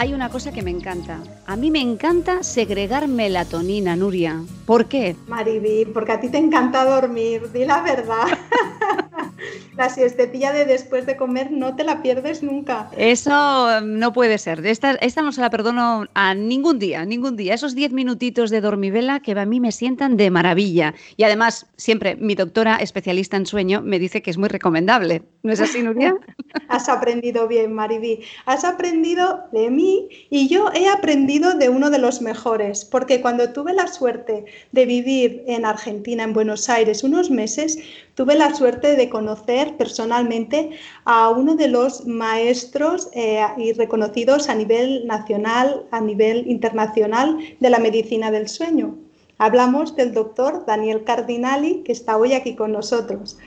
[0.00, 1.18] hay una cosa que me encanta.
[1.44, 4.40] A mí me encanta segregar melatonina, Nuria.
[4.64, 5.14] ¿Por qué?
[5.26, 8.24] Mariby, porque a ti te encanta dormir, di la verdad.
[9.76, 12.90] la siestecilla de después de comer no te la pierdes nunca.
[12.96, 14.64] Eso em, no puede ser.
[14.66, 17.52] Esta, esta no se la perdono a ningún día, ningún día.
[17.52, 20.94] Esos 10 minutitos de dormivela que a mí me sientan de maravilla.
[21.16, 25.22] Y además, siempre mi doctora especialista en sueño me dice que es muy recomendable.
[25.42, 26.14] ¿No es así, Nuria?
[26.68, 28.22] Has aprendido bien, Mariby.
[28.46, 29.89] Has aprendido de mí
[30.30, 34.86] y yo he aprendido de uno de los mejores, porque cuando tuve la suerte de
[34.86, 37.78] vivir en Argentina, en Buenos Aires, unos meses,
[38.14, 40.70] tuve la suerte de conocer personalmente
[41.04, 47.70] a uno de los maestros eh, y reconocidos a nivel nacional, a nivel internacional de
[47.70, 48.96] la medicina del sueño.
[49.38, 53.38] Hablamos del doctor Daniel Cardinali, que está hoy aquí con nosotros.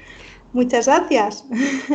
[0.54, 1.46] Muchas gracias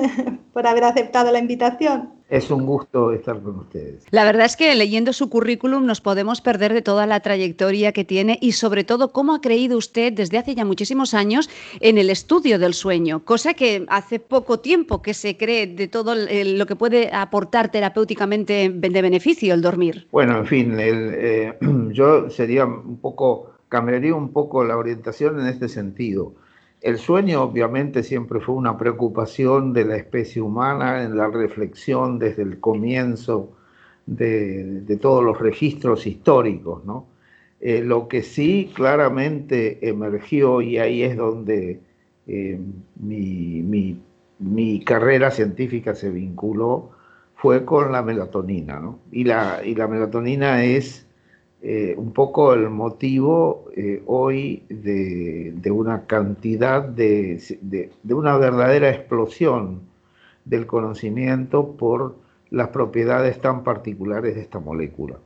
[0.53, 2.11] por haber aceptado la invitación.
[2.28, 4.05] Es un gusto estar con ustedes.
[4.11, 8.05] La verdad es que leyendo su currículum nos podemos perder de toda la trayectoria que
[8.05, 11.48] tiene y sobre todo cómo ha creído usted desde hace ya muchísimos años
[11.81, 16.15] en el estudio del sueño, cosa que hace poco tiempo que se cree de todo
[16.15, 20.06] lo que puede aportar terapéuticamente de beneficio el dormir.
[20.11, 21.56] Bueno, en fin, eh,
[21.93, 26.34] yo sería un poco, cambiaría un poco la orientación en este sentido
[26.81, 32.43] el sueño obviamente siempre fue una preocupación de la especie humana en la reflexión desde
[32.43, 33.53] el comienzo
[34.07, 36.84] de, todos los registros históricos.
[36.84, 37.06] ¿no?
[37.61, 41.81] Eh, lo que sí claramente emergió, y ahí es donde
[42.28, 42.59] eh,
[43.00, 46.91] mi, carrera científica se vinculó,
[47.34, 48.78] fue con la melatonina.
[48.78, 49.00] ¿no?
[49.11, 51.07] Y, la, y la melatonina es
[51.60, 59.80] eh, un poco el motivo eh, hoy de, una cantidad de, de, una verdadera explosión
[60.44, 62.14] del conocimiento por
[62.50, 65.16] las propiedades tan particulares de esta molécula.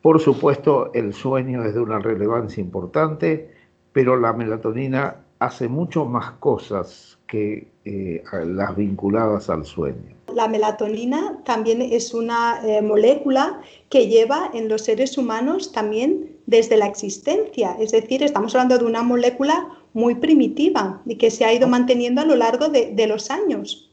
[0.00, 3.50] Por supuesto, el sueño es de una relevancia importante,
[3.92, 10.16] pero la melatonina hace mucho más cosas que eh, las vinculadas al sueño.
[10.34, 16.76] La melatonina también es una eh, molécula que lleva en los seres humanos también desde
[16.76, 21.52] la existencia, es decir, estamos hablando de una molécula muy primitiva y que se ha
[21.52, 23.90] ido manteniendo a lo largo de, los años.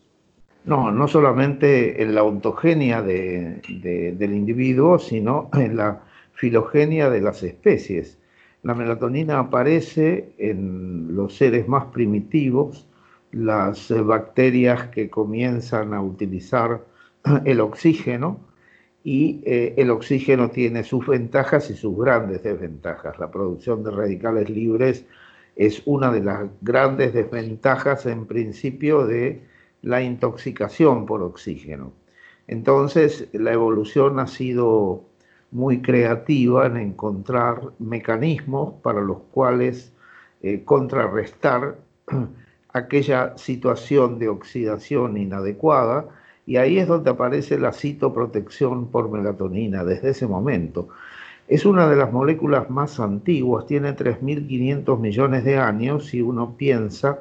[0.66, 6.02] No, no solamente en la ontogenia del individuo, sino en la
[6.34, 8.18] filogenia de las especies.
[8.64, 12.88] La melatonina aparece en los seres más primitivos,
[13.32, 16.84] las eh, bacterias que comienzan a utilizar
[17.46, 18.40] el oxígeno
[19.04, 23.18] y eh, el oxígeno tiene sus ventajas y sus grandes desventajas.
[23.20, 25.06] La producción de radicales libres
[25.56, 29.42] es una de las grandes desventajas en principio de
[29.82, 31.94] la intoxicación por oxígeno.
[32.48, 35.04] Entonces, la evolución ha sido
[35.52, 39.94] muy creativa en encontrar mecanismos para los cuales
[40.42, 41.78] eh, contrarrestar
[42.78, 46.06] aquella situación de oxidación inadecuada
[46.46, 50.88] y ahí es donde aparece la citoprotección por melatonina desde ese momento.
[51.48, 57.20] Es una de las moléculas más antiguas, tiene 3.500 millones de años y uno piensa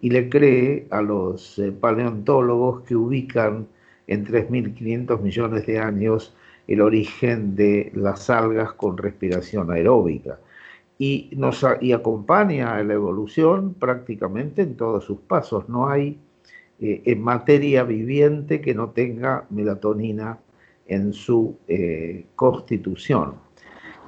[0.00, 3.66] y le cree a los eh, paleontólogos que ubican
[4.06, 6.34] en 3.500 millones de años
[6.66, 10.38] el origen de las algas con respiración aeróbica
[10.98, 15.68] y, nos, acompaña a la evolución prácticamente en todos sus pasos.
[15.68, 16.18] No hay
[16.80, 20.38] eh, en materia viviente que no tenga melatonina
[20.86, 23.34] en su eh, constitución.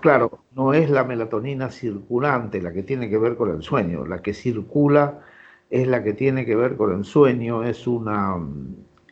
[0.01, 4.23] Claro, no es la melatonina circulante la que tiene que ver con el sueño, la
[4.23, 5.21] que circula
[5.71, 8.37] es la que tiene que ver con el sueño, es una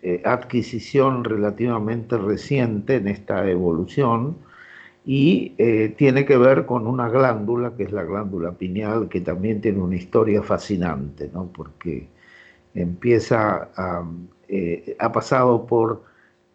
[0.03, 4.37] eh, adquisición relativamente reciente en esta evolución
[5.05, 9.61] y eh, tiene que ver con una glándula, que es la glándula pineal, que también
[9.61, 11.47] tiene una historia fascinante, ¿no?
[11.55, 12.09] porque
[12.75, 13.69] empieza
[14.49, 16.03] eh, ha pasado por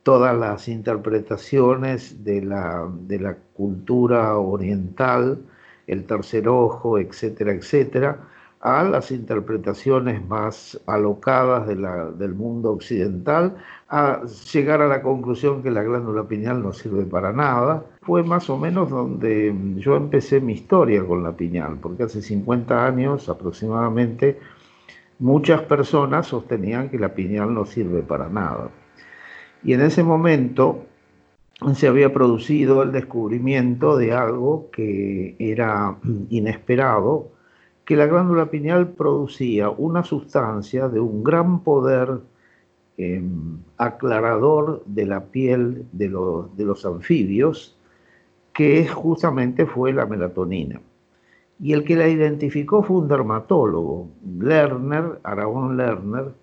[0.03, 5.39] todas las interpretaciones de la, de la cultura oriental,
[5.87, 8.27] el tercer ojo, etcétera, etcétera,
[8.61, 13.55] a las interpretaciones más alocadas del mundo occidental,
[13.89, 14.21] a
[14.53, 17.83] llegar a la conclusión que la glándula pineal no sirve para nada.
[18.01, 22.85] Fue más o menos donde yo empecé mi historia con la pineal, porque hace 50
[22.85, 24.39] años aproximadamente
[25.17, 28.69] muchas personas sostenían que la pineal no sirve para nada.
[29.63, 30.85] Y en ese momento
[31.73, 35.97] se había producido el descubrimiento de algo que era
[36.29, 37.31] inesperado,
[37.85, 42.21] que la glándula pineal producía una sustancia de un gran poder
[42.99, 47.77] em, aclarador de la piel de los, de los anfibios,
[48.53, 50.81] que justamente fue la melatonina.
[51.61, 54.09] Y el que la identificó fue un dermatólogo,
[54.39, 56.33] Lerner, Aragón Lerner,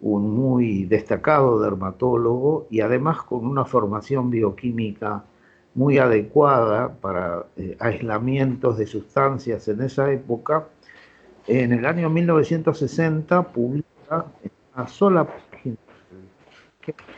[0.00, 5.24] un muy destacado dermatólogo y además con una formación bioquímica
[5.74, 10.66] muy adecuada para eh, aislamientos de sustancias en esa época,
[11.46, 15.26] en el año 1960 publica en una sola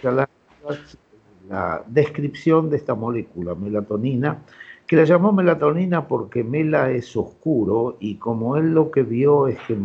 [0.02, 4.42] la descripción de esta molécula, melatonina,
[4.86, 9.58] que la llamó melatonina porque mela es oscuro y como él lo que vio es
[9.66, 9.76] que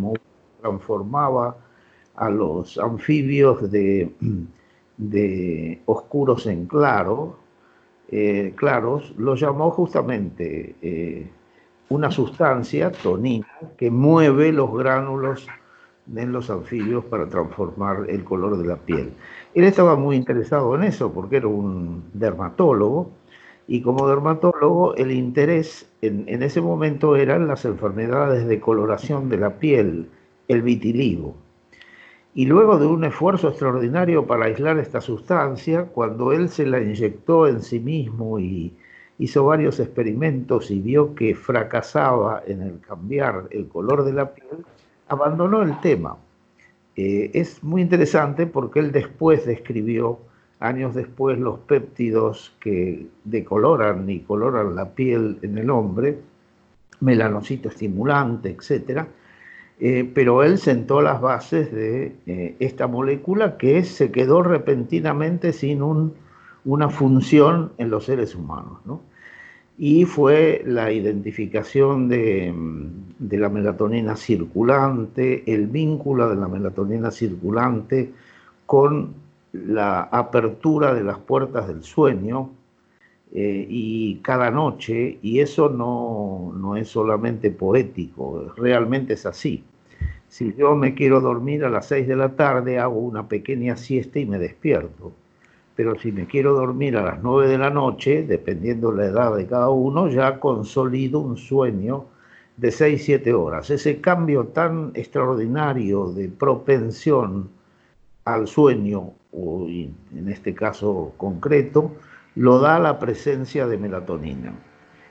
[0.62, 1.58] transformaba
[2.16, 4.12] a los anfibios de,
[4.98, 7.38] de oscuros en claro,
[8.12, 11.30] eh, claros, lo llamó justamente eh,
[11.90, 13.48] una sustancia, tonina,
[13.78, 15.48] que mueve los gránulos
[16.14, 19.14] en los anfibios para transformar el color de la piel.
[19.56, 23.10] Él estaba muy interesado en eso porque era un dermatólogo
[23.68, 29.58] y como dermatólogo el interés en, ese momento eran las enfermedades de coloración de la
[29.58, 30.08] piel,
[30.48, 31.36] el vitiligo.
[32.36, 37.48] Y luego de un esfuerzo extraordinario para aislar esta sustancia, cuando él se la inyectó
[37.48, 38.74] en sí mismo y
[39.18, 44.66] hizo varios experimentos y vio que fracasaba en el cambiar el color de la piel,
[45.08, 46.18] abandonó el tema.
[47.02, 50.20] Eh, es muy interesante porque él después describió,
[50.60, 56.18] años después, los péptidos que decoloran y coloran la piel en el hombre,
[57.00, 59.08] melanocito estimulante, etcétera,
[59.80, 65.82] eh, pero él sentó las bases de eh, esta molécula que se quedó repentinamente sin
[66.66, 68.80] una función en los seres humanos.
[69.78, 72.54] Y fue la identificación de,
[73.20, 78.12] de, la melatonina circulante, el vínculo de la melatonina circulante
[78.66, 79.14] con
[79.54, 82.52] la apertura de las puertas del sueño,
[83.32, 89.64] eh, y cada noche, y eso no, no, es solamente poético, realmente es así.
[90.28, 94.20] Si yo me quiero dormir a las 6 de la tarde, hago una pequeña siesta
[94.20, 95.12] y me despierto.
[95.76, 99.48] Pero si me quiero dormir a las 9 de la noche, dependiendo la edad de
[99.48, 102.06] cada uno, ya consolido un sueño
[102.60, 103.70] de 6-7 horas.
[103.70, 107.50] Ese cambio tan extraordinario de propensión
[108.26, 111.94] al sueño, en este caso concreto,
[112.36, 114.54] lo da la presencia de melatonina.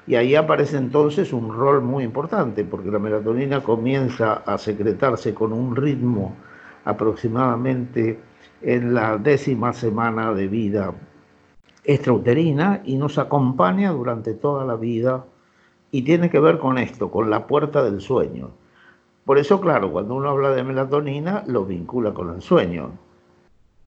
[0.06, 5.52] Y ahí aparece entonces un rol muy importante, porque la melatonina comienza a secretarse con
[5.52, 6.34] un ritmo
[6.84, 8.18] aproximadamente
[8.62, 10.92] en la décima semana de vida
[11.84, 15.24] extrauterina y nos acompaña durante toda la vida
[15.90, 18.50] y tiene que ver con esto, con la puerta del sueño.
[19.25, 22.93] Por eso, claro, cuando uno habla de melatonina, lo vincula con el sueño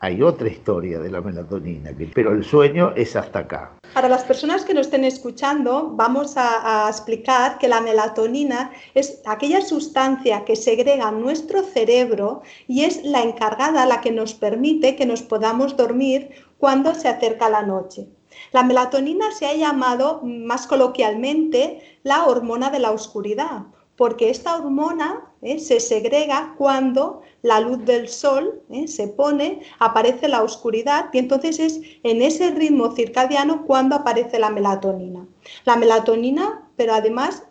[0.01, 3.71] hay otra historia de la melatonina, pero el sueño es hasta acá.
[3.93, 9.61] Para las personas que nos estén escuchando, vamos a, explicar que la melatonina es aquella
[9.61, 15.21] sustancia que segrega nuestro cerebro y es la encargada, la que nos permite que nos
[15.21, 18.07] podamos dormir cuando se acerca la noche.
[18.51, 23.63] La melatonina se ha llamado más coloquialmente la hormona de la oscuridad
[24.01, 30.27] porque esta hormona eh, se segrega cuando la luz del sol eh, se pone, aparece
[30.27, 35.27] la oscuridad y entonces es en ese ritmo circadiano cuando aparece la melatonina.
[35.65, 37.43] La melatonina, pero además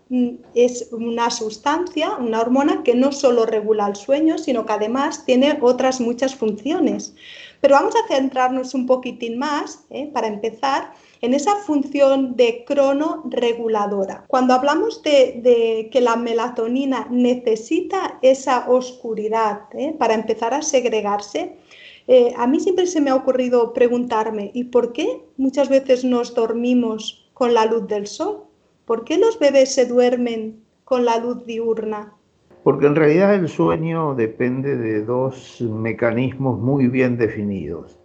[0.54, 5.58] es una sustancia, una hormona que no solo regula el sueño, sino que además tiene
[5.60, 7.14] otras muchas funciones.
[7.60, 14.24] Pero vamos a centrarnos un poquitín más, eh, para empezar, en esa función de cronoreguladora.
[14.26, 19.94] Cuando hablamos de, que la melatonina necesita esa oscuridad ¿eh?
[19.96, 21.56] para empezar a segregarse,
[22.08, 26.34] eh, a mí siempre se me ha ocurrido preguntarme, ¿y por qué muchas veces nos
[26.34, 28.49] dormimos con la luz del sol?
[28.90, 32.12] ¿Por qué los bebés se duermen con la luz diurna?
[32.64, 38.00] Porque en realidad el sueño depende de dos mecanismos muy bien definidos.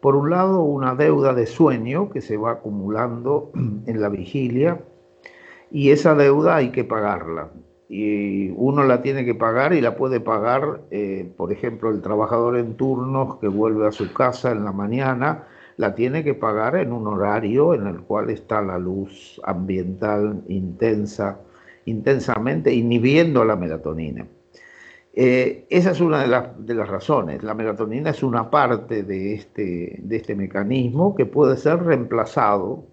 [0.00, 3.52] Por un lado, una deuda de sueño que se va acumulando
[3.86, 4.80] en la vigilia
[5.70, 7.52] y esa deuda hay que pagarla.
[7.88, 12.56] y uno la tiene que pagar y la puede pagar, eh, por ejemplo, el trabajador
[12.56, 15.44] en turnos que vuelve a su casa en la mañana,
[15.76, 21.38] la tiene que pagar en un horario en el cual está la luz ambiental intensa,
[21.84, 24.26] intensamente inhibiendo la melatonina.
[25.16, 27.42] Eh, esa es una de las, de las, razones.
[27.42, 32.84] La melatonina es una parte de este, de este mecanismo que puede ser reemplazado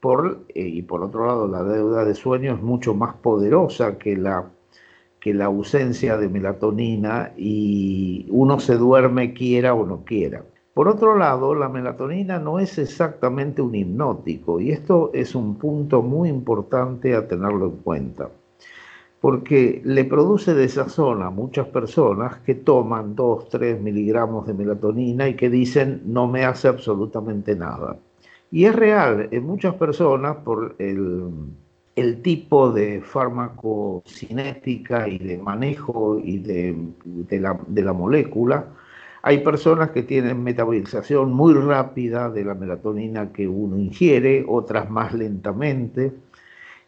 [0.00, 4.16] por, eh, y por otro lado, la deuda de sueño es mucho más poderosa que
[4.16, 4.50] la,
[5.20, 10.42] que la ausencia de melatonina y uno se duerme quiera o no quiera.
[10.74, 16.00] Por otro lado, la melatonina no es exactamente un hipnótico y esto es un punto
[16.00, 18.30] muy importante a tenerlo en cuenta,
[19.20, 25.34] porque le produce desazón a muchas personas que toman 2, 3 miligramos de melatonina y
[25.34, 27.96] que dicen no me hace absolutamente nada.
[28.52, 31.58] Y es real en muchas personas por el,
[32.22, 36.74] tipo de farmacocinética y de manejo y de,
[37.38, 38.68] la, de la molécula.
[39.22, 45.12] Hay personas que tienen metabolización muy rápida de la melatonina que uno ingiere, otras más
[45.12, 46.12] lentamente.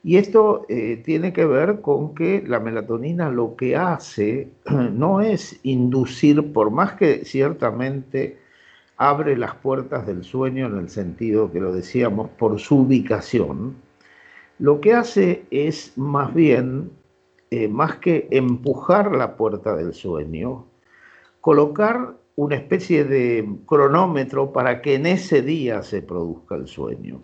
[0.02, 4.48] Y esto eh, tiene que ver con que la melatonina lo que hace
[4.92, 8.38] no es inducir, por más que ciertamente
[8.96, 13.76] abre las puertas del sueño en el sentido que lo decíamos por su ubicación,
[14.58, 16.92] lo que hace es más bien,
[17.50, 20.66] eh, más que empujar la puerta del sueño,
[21.40, 27.20] colocar una especie de cronómetro para que en ese día se produzca el sueño.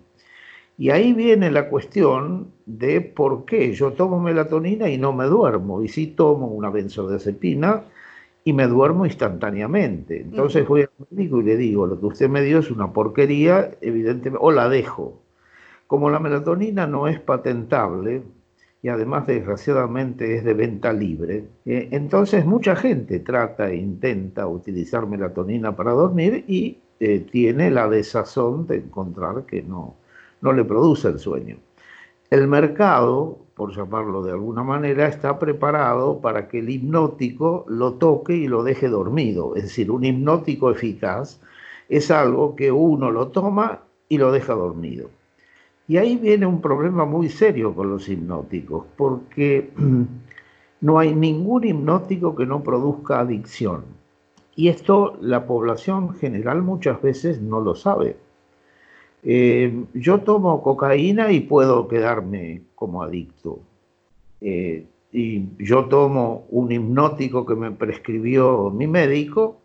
[0.77, 5.83] Y ahí viene la cuestión de por qué yo tomo melatonina y no me duermo,
[5.83, 7.85] y si tomo una benzodiazepina
[8.45, 10.21] y me duermo instantáneamente.
[10.21, 13.73] Entonces voy al médico y le digo, lo que usted me dio es una porquería,
[13.81, 15.21] evidentemente, o la dejo.
[15.89, 18.23] Como la melatonina no es patentable
[18.83, 25.07] y además desgraciadamente es de venta libre, eh, entonces mucha gente trata e intenta utilizar
[25.07, 29.97] melatonina para dormir y eh, tiene la desazón de encontrar que no,
[30.41, 31.57] no le produce el sueño.
[32.31, 38.37] El mercado por llamarlo de alguna manera, está preparado para que el hipnótico lo toque
[38.37, 39.57] y lo deje dormido.
[39.57, 41.41] Es decir, un hipnótico eficaz
[41.89, 45.11] es algo que uno lo toma y lo deja dormido.
[45.89, 49.71] Y ahí viene un problema muy serio con los hipnóticos, porque
[50.83, 53.85] no hay ningún hipnótico que no produzca adicción.
[54.55, 58.17] Y esto la población general muchas veces no lo sabe.
[59.23, 63.61] Eh, yo tomo cocaína y puedo quedarme como adicto.
[64.43, 69.63] Eh, y yo tomo un hipnótico que me prescribió mi médico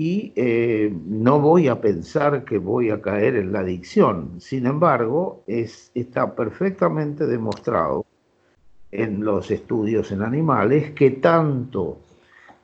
[0.00, 4.40] y eh, no voy a pensar que voy a caer en la adicción.
[4.40, 8.06] Sin embargo, es, está perfectamente demostrado
[8.92, 11.98] en los estudios en animales que tanto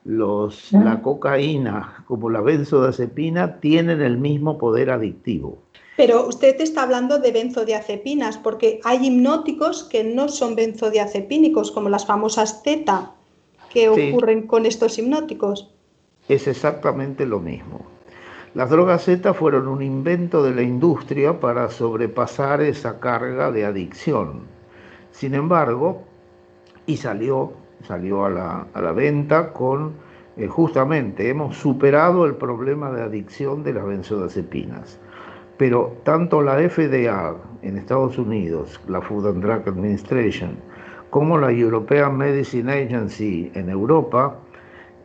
[0.05, 5.59] los, la cocaína como la benzodiazepina tienen el mismo poder adictivo.
[5.99, 12.07] Pero usted está hablando de benzodiazepinas, porque hay hipnóticos que no son benzodiazepínicos, como las
[12.07, 13.13] famosas Z,
[13.69, 15.76] que ocurren con estos hipnóticos.
[16.29, 17.87] Es exactamente lo mismo.
[18.55, 24.41] Las drogas Z fueron un invento de la industria para sobrepasar esa carga de adicción.
[25.11, 26.03] Sin embargo,
[26.87, 27.53] y salió,
[27.87, 29.95] salió a la, venta con,
[30.37, 34.99] eh, justamente, hemos superado el problema de adicción de las benzodiazepinas
[35.57, 40.57] pero tanto la FDA en Estados Unidos, la Food and Drug Administration,
[41.11, 44.37] como la European Medicine Agency en Europa,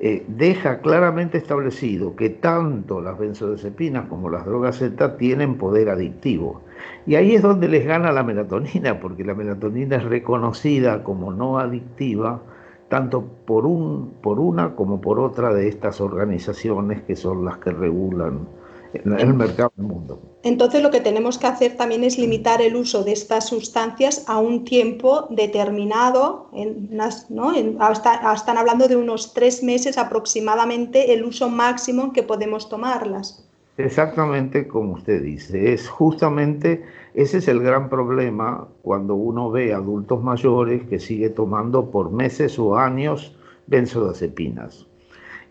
[0.03, 6.61] eh, deja claramente establecido que tanto las benzodiazepinas como las drogas Z tienen poder adictivo.
[7.05, 11.59] Y ahí es donde les gana la melatonina, porque la melatonina es reconocida como no
[11.59, 12.41] adictiva
[12.89, 17.71] tanto por, un, por una como por otra de estas organizaciones que son las que
[17.71, 18.47] regulan
[18.93, 20.21] en el mercado del mundo.
[20.43, 24.39] Entonces lo que tenemos que hacer también es limitar el uso de estas sustancias a
[24.39, 26.89] un tiempo determinado, en
[27.29, 27.53] ¿no?
[27.53, 33.47] están hablando de unos tres meses aproximadamente el uso máximo que podemos tomarlas.
[33.77, 36.83] Exactamente como usted dice, es justamente
[37.13, 42.59] ese es el gran problema cuando uno ve adultos mayores que sigue tomando por meses
[42.59, 43.35] o años
[43.67, 44.87] benzodiazepinas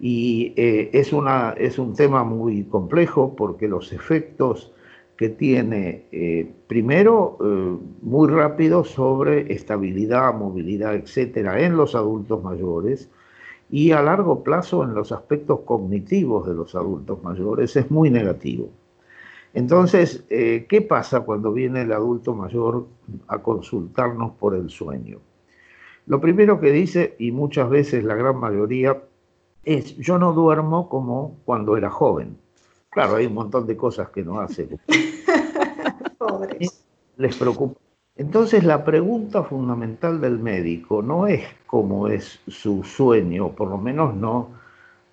[0.01, 4.73] y eh, es, una, es un tema muy complejo porque los efectos
[5.19, 13.11] que tiene, eh, primero, eh, muy rápido sobre estabilidad, movilidad, etcétera, en los adultos mayores
[13.69, 18.71] y a largo plazo en los aspectos cognitivos de los adultos mayores es muy negativo.
[19.53, 22.87] Entonces, ¿qué pasa cuando viene el adulto mayor
[23.27, 25.19] a consultarnos por el sueño?
[26.07, 29.01] Lo primero que dice, y muchas veces la gran mayoría,
[29.65, 32.37] es yo no duermo como cuando era joven.
[32.91, 34.69] Claro, hay un montón de cosas que no hace.
[36.19, 36.85] Pobres.
[37.17, 37.79] Les preocupa.
[38.17, 44.15] Entonces la pregunta fundamental del médico no es cómo es su sueño, por lo menos
[44.15, 44.51] no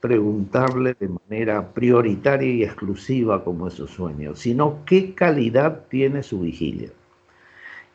[0.02, 6.42] preguntarle de manera prioritaria y exclusiva cómo es su sueño, sino qué calidad tiene su
[6.42, 6.90] vigilia.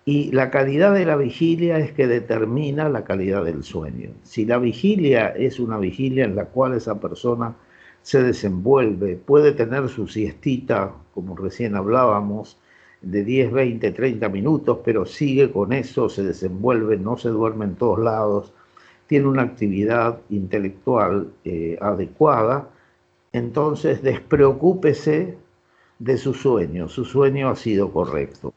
[0.05, 4.11] Y la calidad de la vigilia es que determina la calidad del sueño.
[4.25, 7.55] Si la vigilia es una vigilia en la cual esa persona
[8.03, 12.59] se desenvuelve, puede tener su siestita, como recién hablábamos,
[13.01, 17.77] de 10, 20, 30 minutos, pero sigue con eso, se desenvuelve, no se duerme en
[17.77, 18.53] todos lados,
[19.07, 22.69] tiene una actividad intelectual eh, adecuada,
[23.33, 25.37] entonces despreocúpese
[25.99, 28.53] de su sueño, su sueño ha sido correcto.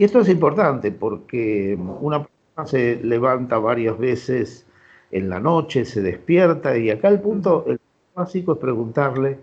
[0.00, 4.66] Y esto es importante porque una persona se levanta varias veces
[5.10, 7.78] en la noche, se despierta y acá el punto el
[8.14, 9.40] básico es preguntarle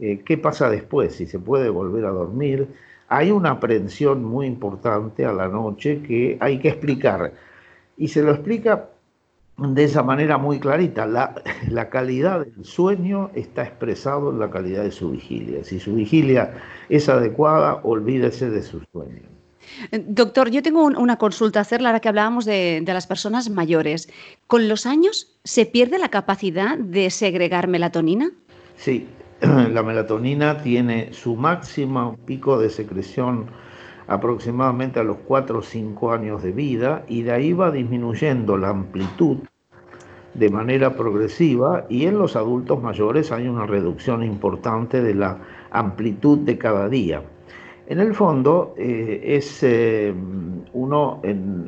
[0.00, 2.74] eh, qué pasa después, si se puede volver a dormir.
[3.06, 7.32] Hay una aprensión muy importante a la noche que hay que explicar
[7.96, 8.88] y se lo explica
[9.58, 11.06] de esa manera muy clarita.
[11.06, 15.62] La, la, calidad del sueño está expresado en la calidad de su vigilia.
[15.62, 19.33] Si su vigilia es adecuada, olvídese de su sueño.
[19.92, 24.08] Eh, doctor, yo tengo una consulta a hacerle ahora que hablábamos de, las personas mayores.
[24.46, 28.30] ¿Con los años se pierde la capacidad de segregar melatonina?
[28.76, 29.06] Sí,
[29.40, 33.46] la melatonina tiene su máximo pico de secreción
[34.06, 38.68] aproximadamente a los 4 o 5 años de vida y de ahí va disminuyendo la
[38.68, 39.38] amplitud
[40.34, 45.38] de manera progresiva y en los adultos mayores hay una reducción importante de la
[45.70, 47.22] amplitud de cada día.
[47.86, 50.14] En el fondo, eh, es eh,
[50.72, 51.20] uno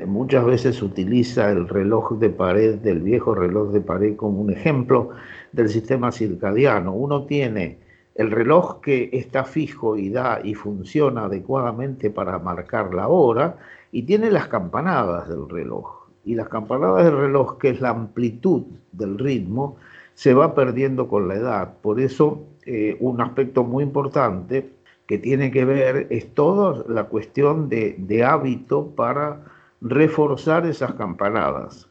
[0.06, 5.10] muchas veces utiliza el reloj de pared del viejo reloj de pared como un ejemplo
[5.52, 6.94] del sistema circadiano.
[6.94, 7.78] Uno tiene
[8.14, 13.58] el reloj que está fijo y da y funciona adecuadamente para marcar la hora
[13.92, 16.06] y tiene las campanadas del reloj.
[16.24, 18.62] Y las campanadas del reloj, que es la amplitud
[18.92, 19.76] del ritmo,
[20.14, 21.74] se va perdiendo con la edad.
[21.82, 24.75] Por eso, eh, un aspecto muy importante
[25.06, 29.42] que tiene que ver es toda la cuestión de, hábito para
[29.80, 31.88] reforzar esas campanadas.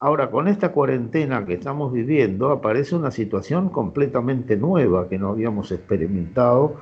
[0.00, 5.72] Ahora, con esta cuarentena que estamos viviendo, aparece una situación completamente nueva que no habíamos
[5.72, 6.76] experimentado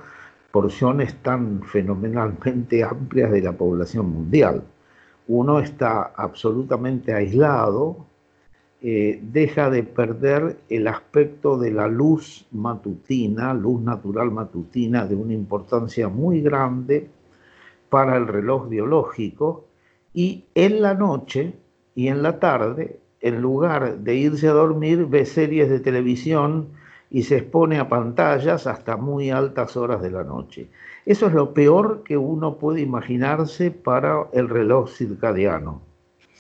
[0.51, 4.65] porciones tan fenomenalmente amplias de la población mundial.
[5.29, 8.07] Uno está absolutamente aislado,
[8.83, 15.33] eh, deja de perder el aspecto de la luz matutina, luz natural matutina, de una
[15.33, 17.09] importancia muy grande
[17.89, 19.65] para el reloj biológico,
[20.13, 21.55] y en la noche
[21.95, 26.69] y en la tarde, en lugar de irse a dormir, ve series de televisión
[27.11, 30.69] y se expone a pantallas hasta muy altas horas de la noche.
[31.07, 35.86] Eso es lo peor que uno puede imaginarse para el reloj circadiano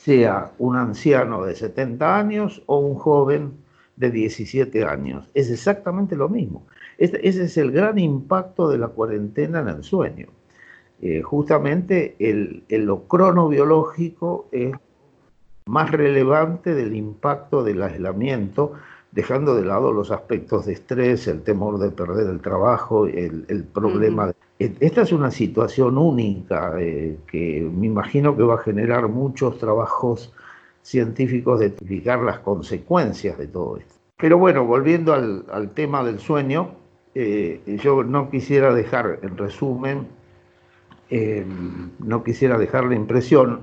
[0.06, 3.54] sea un anciano de 70 años o un joven
[3.96, 5.28] de 17 años.
[5.34, 6.64] Es exactamente lo mismo.
[6.96, 10.28] ese es el gran impacto de la cuarentena en el sueño.
[11.02, 14.76] Eh, justamente el, lo cronobiológico es
[15.64, 18.74] más relevante del impacto del aislamiento,
[19.16, 24.26] dejando de lado los aspectos de estrés, el temor de perder el trabajo, el, problema
[24.26, 29.58] de esta es una situación única eh, que me imagino que va a generar muchos
[29.58, 30.32] trabajos
[30.82, 33.94] científicos de explicar las consecuencias de todo esto.
[34.18, 36.74] Pero bueno, volviendo al, tema del sueño,
[37.14, 40.06] eh, yo no quisiera dejar, en resumen,
[41.10, 41.44] eh,
[41.98, 43.60] no quisiera dejar la impresión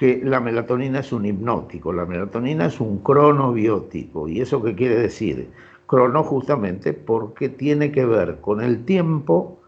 [0.00, 4.28] que la melatonina es un hipnótico, la melatonina es un cronobiótico.
[4.28, 5.50] ¿Y eso qué quiere decir?
[5.86, 9.58] Crono justamente porque tiene que ver con el tiempo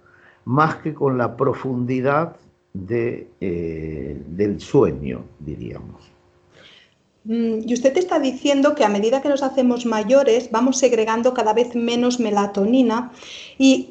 [0.46, 2.36] más que con la profundidad
[2.72, 6.10] de, eh, del sueño, diríamos.
[7.24, 11.52] Mm, y usted está diciendo que a medida que nos hacemos mayores vamos segregando cada
[11.52, 13.12] vez menos melatonina
[13.58, 13.90] y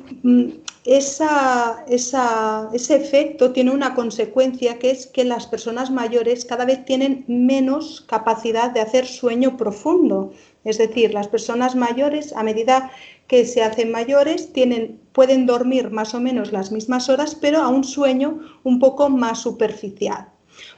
[0.84, 7.24] esa, ese efecto tiene una consecuencia que es que las personas mayores cada vez tienen
[7.28, 10.34] menos capacidad de hacer sueño profundo.
[10.64, 12.92] Es decir, las personas mayores a medida
[13.28, 17.68] que se hacen mayores tienen, pueden dormir más o menos las mismas horas, pero a
[17.68, 20.30] un sueño un poco más superficial.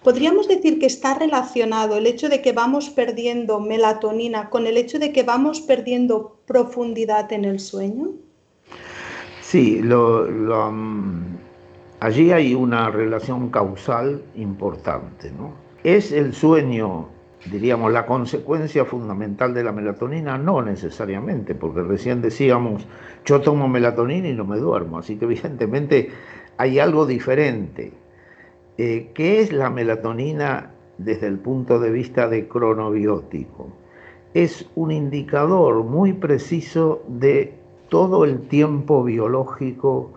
[0.03, 4.99] ¿Podríamos decir que está relacionado el hecho de que vamos perdiendo melatonina con el hecho
[4.99, 8.13] de que vamos perdiendo profundidad en el sueño?
[9.53, 11.21] Sí, mm,
[11.99, 15.29] allí hay una relación causal importante.
[15.29, 15.53] ¿no?
[15.83, 17.09] Es el sueño
[17.51, 20.39] diríamos, la consecuencia fundamental de la melatonina?
[20.39, 22.87] No necesariamente, porque recién decíamos,
[23.25, 26.09] yo tomo melatonina y no me duermo, así que evidentemente
[26.57, 27.93] hay algo diferente.
[28.79, 33.69] Eh, ¿Qué es la melatonina desde el punto de vista de cronobiótico?
[34.33, 37.61] Es un indicador muy preciso de
[37.93, 40.13] todo el tiempo biológico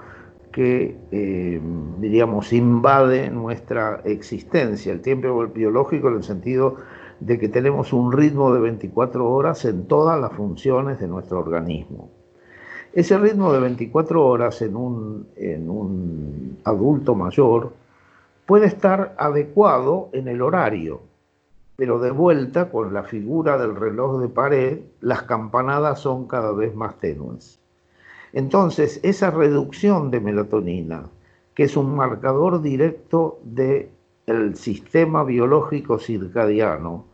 [0.50, 1.60] que, eh,
[1.98, 6.76] diríamos, invade nuestra existencia, el tiempo biológico en el sentido
[7.20, 12.08] de que tenemos un ritmo de 24 horas en todas las funciones de nuestro organismo.
[12.94, 17.74] Ese ritmo de 24 horas en un, en un adulto mayor
[18.46, 21.02] puede estar adecuado en el horario,
[21.76, 26.74] pero de vuelta con la figura del reloj de pared, las campanadas son cada vez
[26.74, 27.60] más tenues.
[28.36, 31.08] Entonces, esa reducción de melatonina,
[31.54, 33.88] que es un marcador directo del
[34.56, 37.06] sistema biológico circadiano,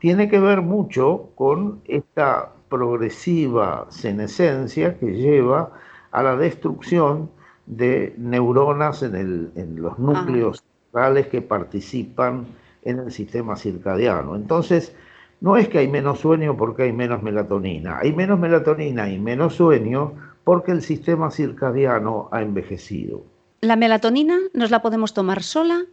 [0.00, 5.70] tiene que ver mucho con esta progresiva senescencia que lleva
[6.10, 7.30] a la destrucción
[7.66, 12.44] de neuronas en, los núcleos cerebrales que participan
[12.82, 14.34] en el sistema circadiano.
[14.34, 14.96] Entonces,
[15.40, 19.54] no es que hay menos sueño porque hay menos melatonina, hay menos melatonina y menos
[19.54, 20.14] sueño
[20.46, 23.24] porque el sistema circadiano ha envejecido.
[23.62, 25.86] ¿La melatonina nos la podemos tomar sola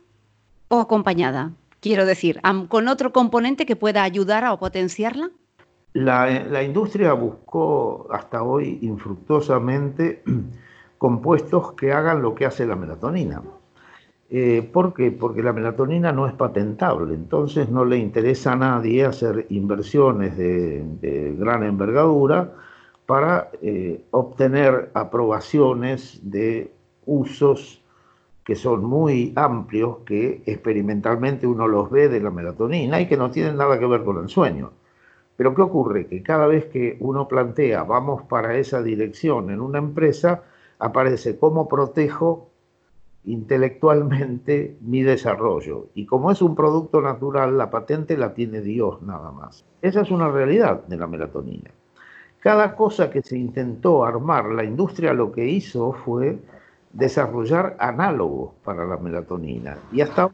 [0.67, 1.53] o acompañada?
[1.79, 2.39] Quiero decir,
[2.69, 5.31] con otro componente que pueda ayudar a potenciarla.
[5.93, 10.21] La, industria buscó hasta hoy infructuosamente
[10.99, 13.41] compuestos que hagan lo que hace la melatonina.
[14.29, 15.09] Eh, ¿Por qué?
[15.09, 21.35] Porque la melatonina no es patentable, entonces no le interesa a nadie hacer inversiones de
[21.39, 22.53] gran envergadura
[23.05, 26.71] para eh, obtener aprobaciones de
[27.05, 27.81] usos
[28.43, 33.31] que son muy amplios, que experimentalmente uno los ve de la melatonina y que no
[33.31, 34.71] tienen nada que ver con el sueño.
[35.35, 36.07] Pero ¿qué ocurre?
[36.07, 40.43] Que cada vez que uno plantea vamos para esa dirección en una empresa,
[40.79, 42.49] aparece cómo protejo
[43.25, 45.87] intelectualmente mi desarrollo.
[45.95, 49.65] Y como es un producto natural, la patente la tiene Dios nada más.
[49.81, 51.71] Esa es una realidad de la melatonina.
[52.43, 56.37] Cada cosa que se intentó armar, la industria lo que hizo fue
[56.91, 59.77] desarrollar análogos para la melatonina.
[59.93, 60.29] Y hasta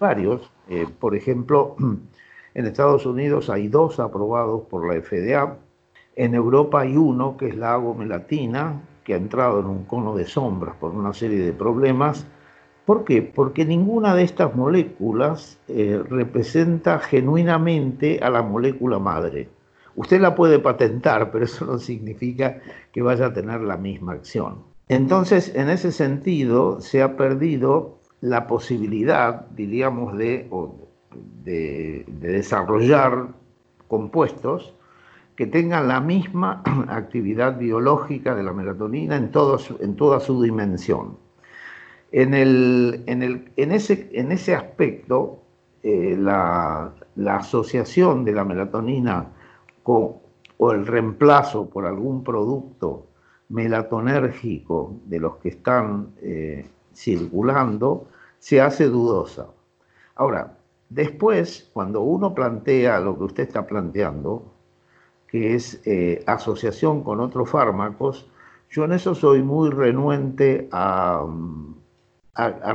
[0.00, 1.76] varios, eh, por ejemplo,
[2.54, 5.56] en Estados Unidos hay dos aprobados por la FDA,
[6.16, 10.24] en Europa hay uno que es la agomelatina, que ha entrado en un cono de
[10.26, 12.26] sombras por una serie de problemas.
[12.84, 13.22] ¿Por qué?
[13.22, 19.48] Porque ninguna de estas moléculas eh, representa genuinamente a la molécula madre.
[19.96, 22.60] Usted la puede patentar, pero eso no significa
[22.92, 24.64] que vaya a tener la misma acción.
[24.88, 30.48] Entonces, en ese sentido, se ha perdido la posibilidad, diríamos, de,
[31.44, 33.28] de, desarrollar
[33.88, 34.74] compuestos
[35.36, 41.16] que tengan la misma actividad biológica de la melatonina en, toda su dimensión.
[42.12, 42.34] En,
[43.72, 45.42] ese, aspecto,
[45.82, 46.92] eh, la,
[47.26, 49.28] asociación de la melatonina
[49.84, 53.06] o el reemplazo por algún producto
[53.48, 58.06] melatonérgico de los que están eh, circulando
[58.38, 59.48] se hace dudosa.
[60.14, 60.56] Ahora,
[60.88, 64.44] después, cuando uno plantea lo que usted está planteando,
[65.28, 68.28] que es eh, asociación con otros fármacos,
[68.70, 71.26] yo en eso soy muy renuente a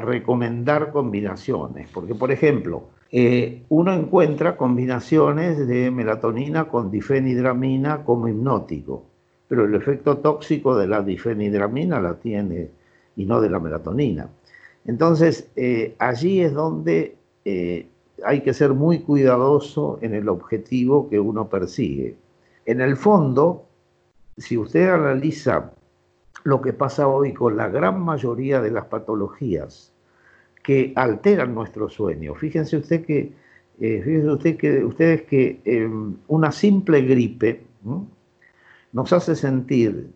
[0.01, 9.05] recomendar combinaciones, porque por ejemplo, eh, uno encuentra combinaciones de melatonina con difenidramina como hipnótico,
[9.47, 12.69] pero el efecto tóxico de la difenidramina la tiene
[13.15, 14.29] y no de la melatonina.
[14.85, 17.15] Entonces, eh, allí es donde
[17.45, 17.87] eh,
[18.23, 22.15] hay que ser muy cuidadoso en el objetivo que uno persigue.
[22.65, 23.65] En el fondo,
[24.37, 25.71] si usted analiza
[26.43, 29.93] lo que pasa hoy con la gran mayoría de las patologías,
[30.67, 32.35] que alteran nuestro sueño.
[32.35, 33.31] Fíjense usted que,
[33.79, 37.63] eh, fíjense usted que ustedes que em, una simple gripe
[38.91, 40.11] nos hace sentir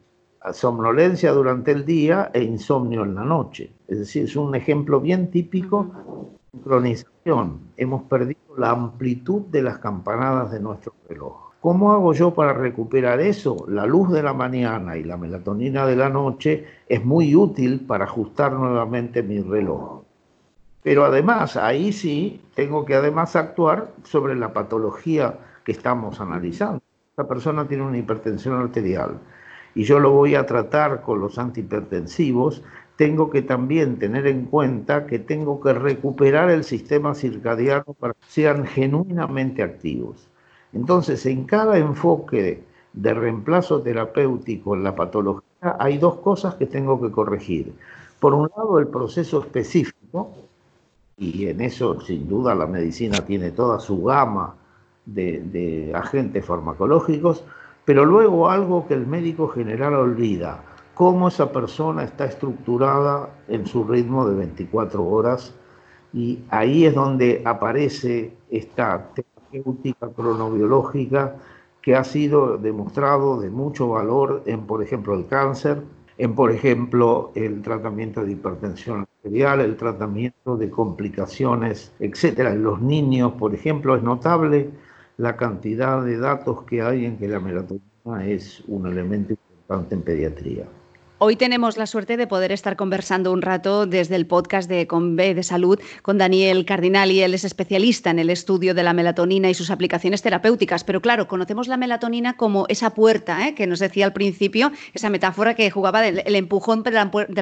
[0.52, 3.72] somnolencia durante el día e insomnio en la noche.
[3.88, 7.62] Es decir, es un ejemplo bien típico de sincronización.
[7.78, 11.52] Hemos perdido la amplitud de las campanadas de nuestro reloj.
[11.62, 13.66] ¿Cómo hago yo para recuperar eso?
[13.70, 18.04] La luz de la mañana y la melatonina de la noche es muy útil para
[18.04, 20.11] ajustar nuevamente mi reloj.
[20.84, 26.82] Pero además, ahí sí, tengo que además actuar sobre la patología que estamos analizando.
[27.12, 29.20] Esta persona tiene una hipertensión arterial
[29.76, 32.64] y yo lo voy a tratar con los antihipertensivos,
[32.96, 38.26] tengo que también tener en cuenta que tengo que recuperar el sistema circadiano para que
[38.28, 40.30] sean genuinamente activos.
[40.74, 42.64] Entonces, en cada enfoque
[42.94, 47.74] de reemplazo terapéutico en la patología hay dos cosas que tengo que corregir.
[48.20, 50.32] Por un lado, el proceso específico,
[51.22, 54.56] y en eso sin duda la medicina tiene toda su gama
[55.06, 57.44] de, agentes farmacológicos,
[57.86, 60.64] pero luego algo que el médico general olvida,
[60.96, 65.54] cómo esa persona está estructurada en su ritmo de 24 horas
[66.12, 71.36] y ahí es donde aparece esta terapéutica cronobiológica
[71.84, 75.84] que ha sido demostrado de mucho valor en, por ejemplo, el cáncer,
[76.18, 82.54] en, por ejemplo, el tratamiento de hipertensión el tratamiento de complicaciones, etcétera.
[82.54, 84.70] En los niños, por ejemplo, es notable
[85.18, 90.02] la cantidad de datos que hay en que la melatonina es un elemento importante en
[90.02, 90.66] pediatría.
[91.24, 95.36] Hoy tenemos la suerte de poder estar conversando un rato desde el podcast de Conve
[95.36, 99.48] de Salud con Daniel Cardinal y él es especialista en el estudio de la melatonina
[99.48, 100.84] y sus aplicaciones terapéuticas.
[100.84, 103.54] Pero claro, conocemos la melatonina como esa puerta ¿eh?
[103.54, 106.90] que nos decía al principio, esa metáfora que jugaba del el empujón de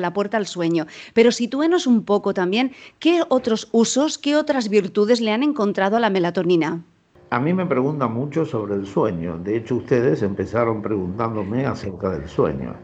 [0.01, 0.85] la, puerta al sueño.
[1.13, 6.01] Pero sitúenos un poco también, ¿qué otros usos, qué otras virtudes le han encontrado a
[6.01, 6.83] la melatonina?
[7.29, 9.37] A mí me preguntan mucho sobre el sueño.
[9.37, 12.75] De hecho, ustedes empezaron preguntándome acerca del sueño.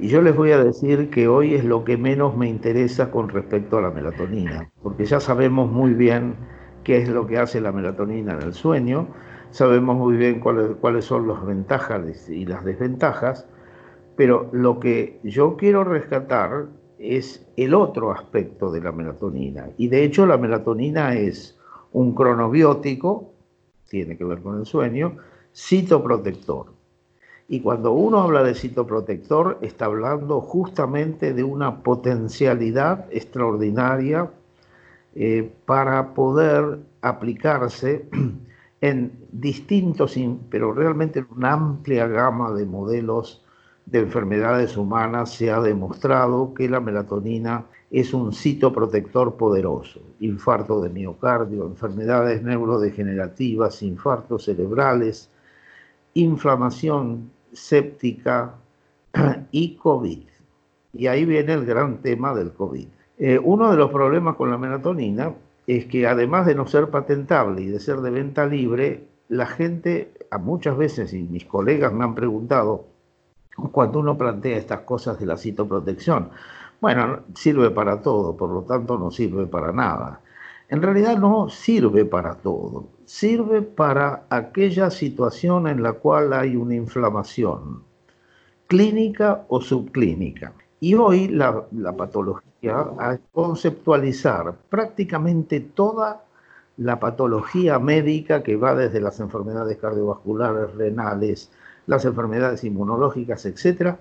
[0.00, 3.28] Y yo les voy a decir que hoy es lo que menos me interesa con
[3.28, 6.36] respecto a la melatonina, porque ya sabemos muy bien
[6.84, 9.08] qué es lo que hace la melatonina en el sueño,
[9.50, 13.48] sabemos muy bien cuáles, cuáles son las ventajas y las desventajas,
[14.14, 16.66] pero lo que yo quiero rescatar
[17.00, 19.68] es el otro aspecto de la melatonina.
[19.78, 21.58] Y de hecho la melatonina es
[21.92, 23.32] un cronobiótico,
[23.88, 25.16] tiene que ver con el sueño,
[25.52, 26.77] citoprotector.
[27.50, 34.30] Y cuando uno habla de citoprotector, está hablando justamente de una potencialidad extraordinaria
[35.14, 38.06] eh, para poder aplicarse
[38.82, 40.14] en distintos,
[40.50, 43.42] pero realmente en una amplia gama de modelos
[43.86, 50.00] de enfermedades humanas se ha demostrado que la melatonina es un citoprotector poderoso.
[50.20, 55.30] Infarto de miocardio, enfermedades neurodegenerativas, infartos cerebrales,
[56.12, 58.54] inflamación séptica
[59.50, 60.26] y COVID.
[60.94, 62.88] Y ahí viene el gran tema del COVID.
[63.18, 65.34] Eh, uno de los problemas con la melatonina
[65.66, 70.12] es que además de no ser patentable y de ser de venta libre, la gente,
[70.30, 72.86] a muchas veces, y mis colegas me han preguntado,
[73.72, 76.30] cuando uno plantea estas cosas de la citoprotección,
[76.80, 80.20] bueno, sirve para todo, por lo tanto no sirve para nada.
[80.68, 86.74] En realidad no sirve para todo sirve para aquella situación en la cual hay una
[86.74, 87.82] inflamación
[88.66, 90.52] clínica o subclínica.
[90.78, 91.64] Y hoy la,
[91.96, 96.22] patología, a conceptualizar prácticamente toda
[96.76, 101.50] la patología médica que va desde las enfermedades cardiovasculares, renales,
[101.86, 103.96] las enfermedades inmunológicas, etc.,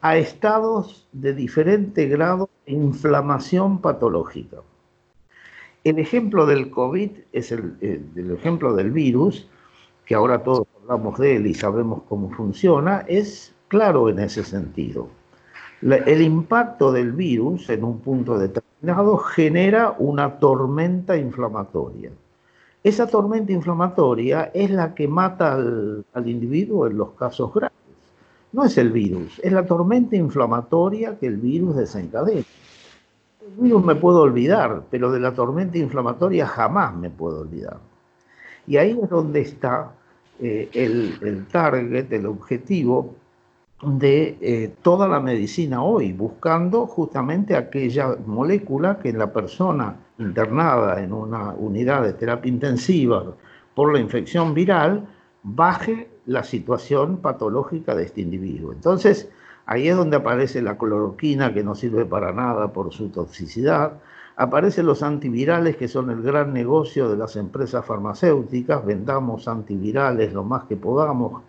[0.00, 4.58] a estados de diferente grado de inflamación patológica.
[5.84, 7.76] El ejemplo del COVID es el,
[8.36, 9.48] ejemplo del virus,
[10.04, 15.08] que ahora todos hablamos de él y sabemos cómo funciona, es claro en ese sentido.
[15.82, 22.10] el impacto del virus en un punto determinado genera una tormenta inflamatoria.
[22.82, 27.76] Esa tormenta inflamatoria es la que mata al, al individuo en los casos graves.
[28.52, 32.44] No es el virus, es la tormenta inflamatoria que el virus desencadena
[33.56, 37.78] virus me puedo olvidar, pero de la tormenta inflamatoria jamás me puedo olvidar.
[38.66, 39.92] Y ahí es donde está
[40.40, 43.14] eh, el, target, el objetivo
[43.82, 51.02] de eh, toda la medicina hoy, buscando justamente aquella molécula que en la persona internada
[51.02, 53.24] en una unidad de terapia intensiva
[53.74, 55.06] por la infección viral
[55.42, 58.72] baje la situación patológica de este individuo.
[58.72, 59.30] Entonces,
[59.70, 64.00] Ahí es donde aparece la cloroquina, que no sirve para nada por su toxicidad.
[64.34, 68.82] Aparecen los antivirales, que son el gran negocio de las empresas farmacéuticas.
[68.86, 71.42] Vendamos antivirales lo más que podamos,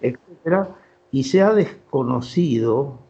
[0.00, 0.68] etc.
[1.10, 3.00] Y se ha desconocido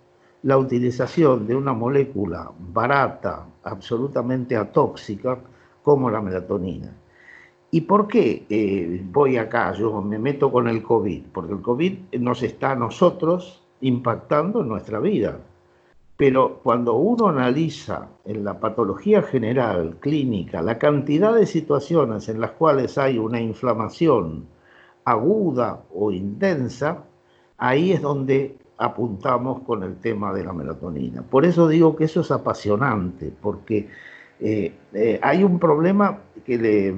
[0.44, 5.40] la utilización de una molécula barata, absolutamente atóxica,
[5.82, 6.90] como la melatonina.
[7.70, 9.74] ¿Y por qué eh, voy acá?
[9.74, 14.68] Yo me meto con el COVID, porque el COVID nos está a nosotros impactando en
[14.68, 15.38] nuestra vida.
[16.16, 22.52] Pero cuando uno analiza en la patología general, clínica, la cantidad de situaciones en las
[22.52, 24.46] cuales hay una inflamación
[25.04, 27.04] aguda o intensa,
[27.58, 31.22] ahí es donde apuntamos con el tema de la melatonina.
[31.22, 33.88] Por eso digo que eso es apasionante, porque
[34.40, 36.94] eh, eh, hay un problema que, le,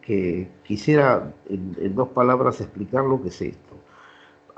[0.00, 3.67] que quisiera en, dos palabras explicar lo que es esto.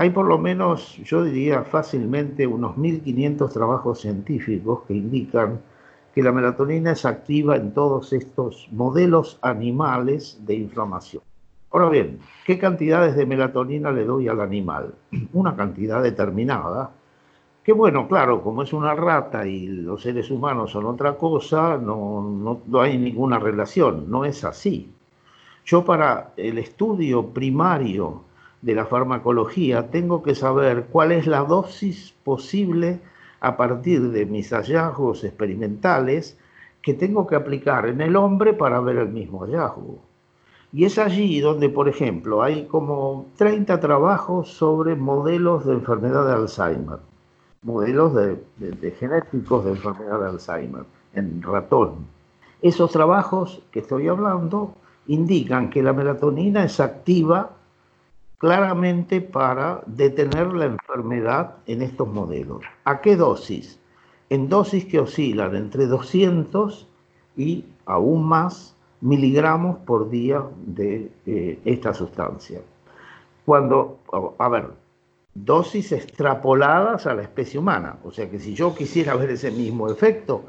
[0.01, 5.61] Hay por lo menos, yo diría fácilmente, unos 1.500 trabajos científicos que indican
[6.15, 11.23] que la melatonina es activa en todos estos modelos animales de inflamación.
[11.71, 14.95] Ahora bien, ¿qué cantidades de melatonina le doy al animal?
[15.35, 16.93] Una cantidad determinada,
[17.63, 22.59] que bueno, claro, como es una rata y los seres humanos son otra cosa, no,
[22.67, 24.91] no, hay ninguna relación, no es así.
[25.67, 28.30] Yo para el estudio primario
[28.63, 33.01] de la farmacología tengo que saber cuál es la dosis posible
[33.41, 36.39] a partir de mis hallazgos experimentales
[36.83, 39.99] que tengo que aplicar en el hombre para ver el mismo hallazgo.
[40.73, 46.33] Y es allí donde, por ejemplo, hay como 30 trabajos sobre modelos de enfermedad de
[46.35, 46.99] Alzheimer,
[47.63, 52.07] modelos de, genéticos de enfermedad de Alzheimer en ratón.
[52.63, 54.75] Esos trabajos que estoy hablando
[55.07, 57.51] indican que la melatonina es activa
[58.41, 62.65] claramente para detener la enfermedad en estos modelos.
[62.85, 63.79] ¿A qué dosis?
[64.31, 66.89] En dosis que oscilan entre 200
[67.37, 72.63] y aún más miligramos por día de eh, esta sustancia.
[73.45, 73.99] Cuando,
[74.39, 74.71] a ver,
[75.35, 79.91] dosis extrapoladas a la especie humana, o sea que si yo quisiera ver ese mismo
[79.91, 80.45] efecto,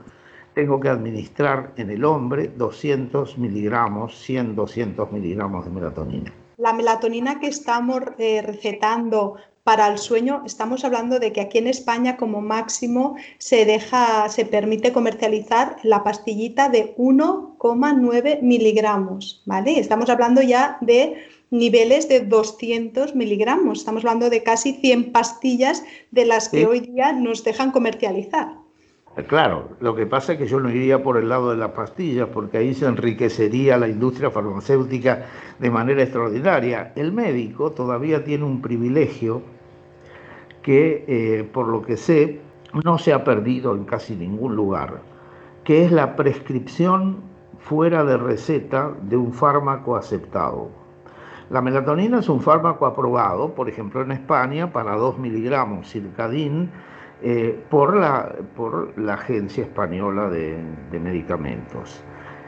[0.53, 6.31] tengo que administrar en el hombre 200 miligramos, 100, 200 miligramos de melatonina.
[6.61, 11.65] La melatonina que estamos eh, recetando para el sueño, estamos hablando de que aquí en
[11.65, 19.79] España como máximo se deja, se permite comercializar la pastillita de 1,9 miligramos, ¿vale?
[19.79, 21.15] Estamos hablando ya de
[21.49, 27.11] niveles de 200 miligramos, estamos hablando de casi 100 pastillas de las que hoy día
[27.11, 28.60] nos dejan comercializar.
[29.27, 32.29] Claro, lo que pasa es que yo no iría por el lado de las pastillas,
[32.29, 35.25] porque ahí se enriquecería la industria farmacéutica
[35.59, 36.93] de manera extraordinaria.
[36.95, 39.41] El médico todavía tiene un privilegio
[40.61, 42.39] que, eh, por lo que sé,
[42.85, 45.01] no se ha perdido en casi ningún lugar,
[45.65, 47.17] que es la prescripción
[47.59, 50.69] fuera de receta de un fármaco aceptado.
[51.49, 56.71] La melatonina es un fármaco aprobado, por ejemplo, en España para 2 miligramos circadín
[57.23, 60.57] eh, por, la, por la Agencia Española de,
[60.99, 62.03] Medicamentos.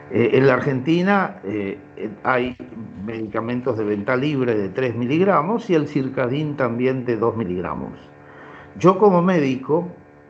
[0.10, 1.78] Eh, en la Argentina eh,
[2.24, 2.58] hay
[3.06, 8.00] medicamentos de venta libre de 3 miligramos y el circadín también de 2 miligramos.
[8.80, 9.88] Yo como médico,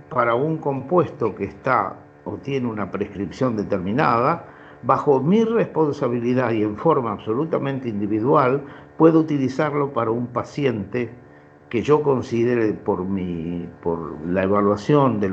[0.09, 4.45] para un compuesto que está o tiene una prescripción determinada,
[4.83, 8.61] bajo mi responsabilidad y en forma absolutamente individual,
[8.97, 11.09] puedo utilizarlo para un paciente
[11.73, 15.31] que yo considere por, mi, por la evaluación de,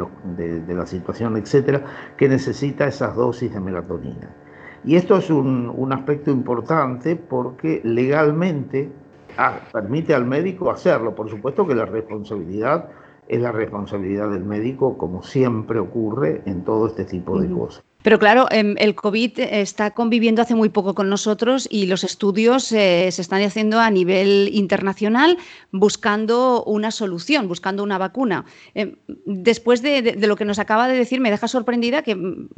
[0.63, 1.85] de, la situación, etcétera,
[2.17, 4.35] que necesita esas dosis de melatonina.
[4.83, 8.91] Y esto es un, aspecto importante porque legalmente
[9.37, 11.15] ah, permite al médico hacerlo.
[11.15, 12.89] Por supuesto que la responsabilidad
[13.31, 17.85] es la responsabilidad del médico, como siempre ocurre en todo este tipo de cosas.
[18.03, 22.73] Pero claro, em, el COVID está conviviendo hace muy poco con nosotros y los estudios
[22.73, 25.39] eh, se están haciendo a nivel internacional
[25.71, 28.47] buscando una solución, buscando una vacuna.
[28.75, 32.49] Em, después de, lo que nos acaba de decir, me deja sorprendida que mm,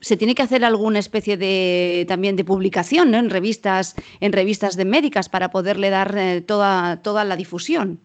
[0.00, 4.84] se tiene que hacer alguna especie de también de publicación en revistas, en revistas de
[4.84, 8.00] médicas para poderle dar eh, toda, toda la difusión.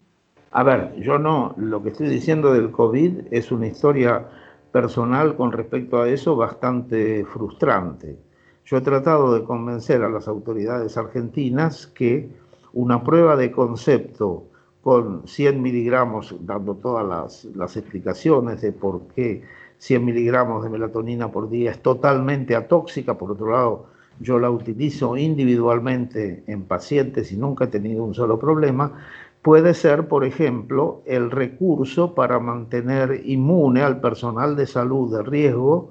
[0.56, 4.28] A ver, yo no, lo que estoy diciendo del COVID es una historia
[4.70, 8.20] personal con respecto a eso bastante frustrante.
[8.64, 12.30] Yo he tratado de convencer a las autoridades argentinas que
[12.72, 14.44] una prueba de concepto
[14.80, 19.42] con 100 miligramos, dando todas las, explicaciones de por qué
[19.78, 23.86] 100 miligramos de melatonina por día es totalmente atóxica, por otro lado,
[24.20, 28.92] yo la utilizo individualmente en pacientes y nunca he tenido un solo problema,
[29.44, 35.90] puede ser, por ejemplo, el recurso para mantener inmune al personal de salud de riesgo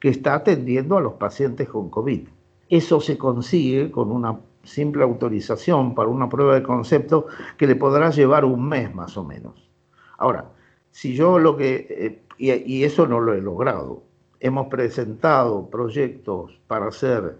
[0.00, 2.26] que está atendiendo a los pacientes con COVID.
[2.70, 7.26] Eso se consigue con una simple autorización para una prueba de concepto
[7.58, 9.68] que le podrá llevar un mes más o menos.
[10.16, 10.46] Ahora,
[10.90, 14.02] si yo lo que, eh, y, eso no lo he logrado,
[14.40, 17.36] hemos presentado proyectos para hacer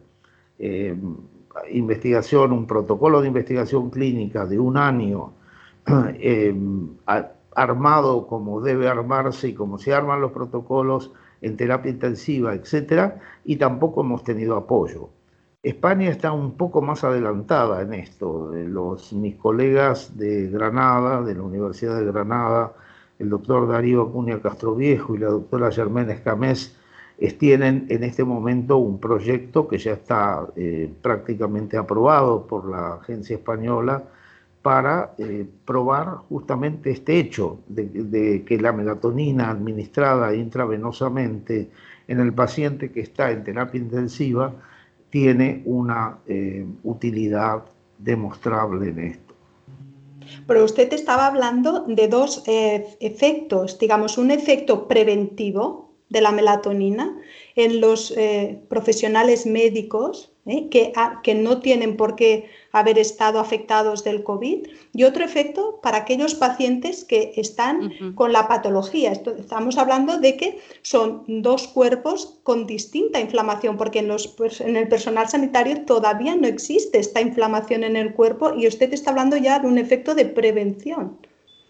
[0.59, 0.95] eh,
[1.73, 5.33] investigación, un protocolo de investigación clínica de un año
[6.19, 6.97] Em,
[7.55, 13.57] armado como debe armarse y como se arman los protocolos en terapia intensiva, etcétera, y
[13.57, 15.11] tampoco hemos tenido apoyo.
[15.63, 18.51] España está un poco más adelantada en esto.
[18.53, 22.73] Los, mis colegas de Granada, de la Universidad de Granada,
[23.19, 26.77] el doctor Darío Acuña Castroviejo y la doctora Germán Escamés,
[27.39, 33.37] tienen en este momento un proyecto que ya está eh, prácticamente aprobado por la agencia
[33.37, 34.03] española
[34.65, 41.69] para eh, probar justamente este hecho de, que la melatonina administrada intravenosamente
[42.09, 44.55] en el paciente que está en terapia intensiva
[45.11, 47.63] tiene una eh, utilidad
[47.99, 49.35] demostrable en esto.
[50.47, 57.15] Pero usted estaba hablando de dos efectos, digamos, un efecto preventivo de la melatonina
[57.55, 60.69] en los eh, profesionales médicos ¿eh?
[60.69, 60.93] que,
[61.23, 66.35] que, no tienen por qué haber estado afectados del COVID y otro efecto para aquellos
[66.35, 69.13] pacientes que están con la patología.
[69.13, 74.89] estamos hablando de que son dos cuerpos con distinta inflamación porque en, los, en el
[74.89, 79.59] personal sanitario todavía no existe esta inflamación en el cuerpo y usted está hablando ya
[79.59, 81.17] de un efecto de prevención.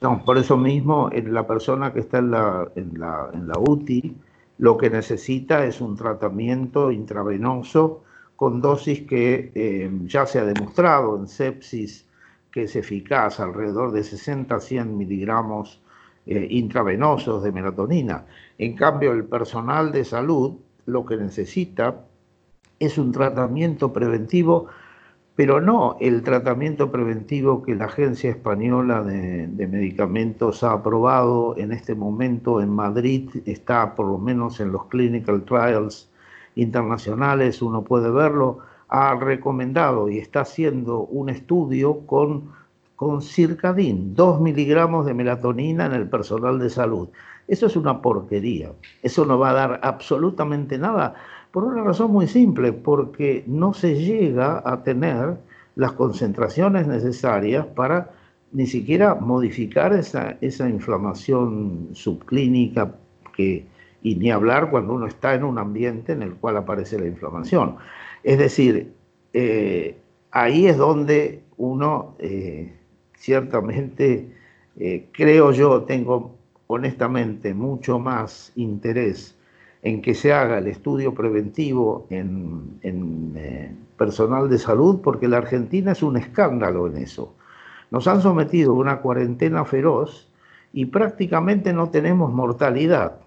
[0.00, 3.54] No, por eso mismo en la persona que está en la, en la, en la
[3.58, 4.14] UTI,
[4.58, 8.03] lo que necesita es un tratamiento intravenoso
[8.36, 12.06] con dosis que eh, ya se ha demostrado en sepsis
[12.50, 15.80] que es eficaz, alrededor de 60 a 100 miligramos
[16.26, 18.26] eh, intravenosos de melatonina.
[18.58, 20.54] En cambio, el personal de salud
[20.86, 22.04] lo que necesita
[22.78, 24.68] es un tratamiento preventivo
[25.36, 31.94] pero no el tratamiento preventivo que la Agencia Española de, Medicamentos ha aprobado en este
[31.94, 36.08] momento en Madrid, está por lo menos en los clinical trials
[36.56, 42.52] internacionales, uno puede verlo, ha recomendado y está haciendo un estudio con,
[42.96, 47.08] con circadín, 2 miligramos de melatonina en el personal de salud.
[47.48, 51.14] Eso es una porquería, eso no va a dar absolutamente nada
[51.54, 55.36] por una razón muy simple, porque no se llega a tener
[55.76, 58.10] las concentraciones necesarias para
[58.50, 62.94] ni siquiera modificar esa, esa inflamación subclínica
[63.36, 63.66] que,
[64.04, 67.76] y ni hablar cuando uno está en un ambiente en el cual aparece la inflamación.
[68.22, 68.92] Es decir,
[69.32, 69.96] eh,
[70.30, 72.70] ahí es donde uno eh,
[73.16, 74.28] ciertamente,
[74.76, 76.36] eh, creo yo, tengo
[76.66, 79.38] honestamente mucho más interés
[79.82, 82.78] en que se haga el estudio preventivo en,
[83.96, 87.34] personal de salud, porque la Argentina es un escándalo en eso.
[87.90, 90.30] Nos han sometido a una cuarentena feroz
[90.74, 93.23] y prácticamente no tenemos mortalidad.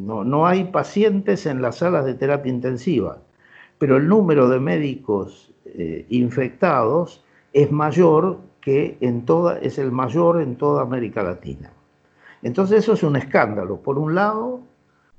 [0.00, 3.18] No, no hay pacientes en las salas de terapia intensiva,
[3.78, 7.22] pero el número de médicos eh, infectados
[7.52, 11.70] es mayor que en toda, es el mayor en toda América Latina.
[12.42, 13.76] Entonces eso es un escándalo.
[13.76, 14.60] Por un lado,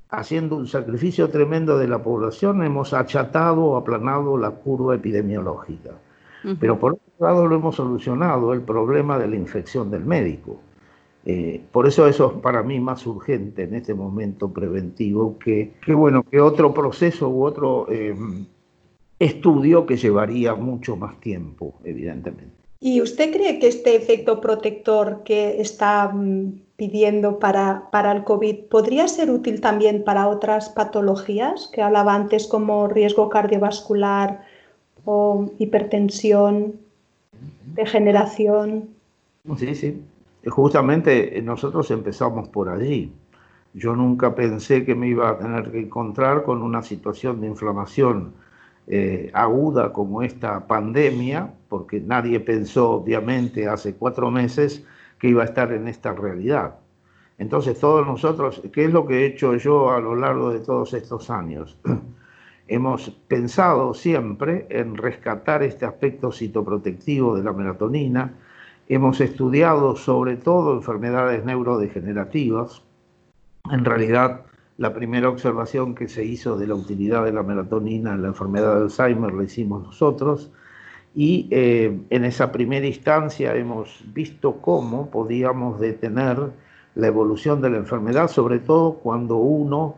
[0.09, 5.91] haciendo un sacrificio tremendo de la población, hemos achatado o aplanado la curva epidemiológica.
[6.59, 10.59] Pero por otro lado lo hemos solucionado el problema de la infección del médico.
[11.25, 16.23] Eh, por eso eso es para mí más urgente en este momento preventivo que, bueno,
[16.23, 18.15] que otro proceso u otro eh,
[19.19, 22.61] estudio que llevaría mucho más tiempo, evidentemente.
[22.79, 28.63] ¿Y usted cree que este efecto protector que está mm, pidiendo para, para, el COVID
[28.71, 34.43] podría ser útil también para otras patologías que hablaba antes como riesgo cardiovascular
[35.05, 36.79] o hipertensión,
[37.75, 38.89] degeneración?
[39.57, 40.01] Sí, sí.
[40.47, 43.13] Justamente nosotros empezamos por allí.
[43.73, 48.33] Yo nunca pensé que me iba a tener que encontrar con una situación de inflamación
[48.87, 54.83] eh, aguda como esta pandemia, porque nadie pensó, obviamente, hace cuatro meses
[55.19, 56.75] que iba a estar en esta realidad.
[57.37, 60.93] Entonces, todos nosotros, ¿qué es lo que he hecho yo a lo largo de todos
[60.93, 61.77] estos años?
[62.67, 68.33] Hemos pensado siempre en rescatar este aspecto citoprotectivo de la melatonina,
[68.87, 72.81] hemos estudiado sobre todo enfermedades neurodegenerativas,
[73.71, 74.41] en realidad
[74.77, 78.75] la primera observación que se hizo de la utilidad de la melatonina en la enfermedad
[78.75, 80.51] de Alzheimer la hicimos nosotros
[81.13, 86.51] y eh, en esa primera instancia hemos visto cómo podíamos detener
[86.95, 89.95] la evolución de la enfermedad, sobre todo cuando uno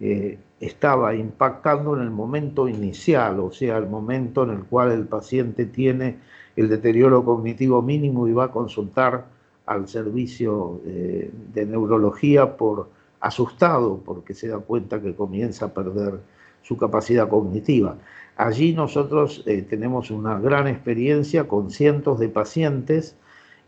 [0.00, 5.06] eh, estaba impactando en el momento inicial, o sea, el momento en el cual el
[5.06, 6.18] paciente tiene
[6.56, 9.26] el deterioro cognitivo mínimo y va a consultar
[9.66, 12.88] al servicio eh, de neurología por
[13.20, 16.20] asustado porque se da cuenta que comienza a perder
[16.62, 17.96] su capacidad cognitiva.
[18.36, 23.16] Allí nosotros eh, tenemos una gran experiencia con cientos de pacientes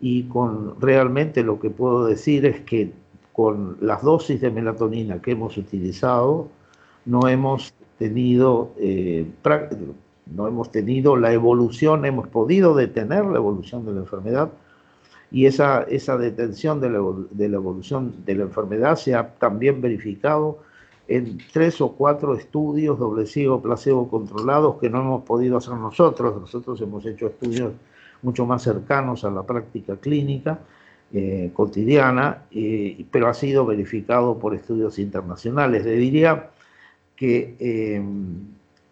[0.01, 2.93] y con realmente lo que puedo decir es que
[3.33, 6.49] con las dosis de melatonina que hemos utilizado
[7.05, 9.27] no hemos tenido, eh,
[10.35, 14.51] no hemos tenido la evolución, hemos podido detener la evolución de la enfermedad
[15.31, 17.01] y esa, esa detención de la,
[17.31, 20.59] de la evolución de la enfermedad se ha también verificado
[21.07, 26.39] en tres o cuatro estudios doble ciego placebo controlados que no hemos podido hacer nosotros.
[26.39, 27.73] Nosotros hemos hecho estudios
[28.23, 30.59] mucho más cercanos a la práctica clínica
[31.13, 35.85] eh, cotidiana, eh, pero ha sido verificado por estudios internacionales.
[35.87, 36.51] Le diría
[37.17, 38.03] que eh,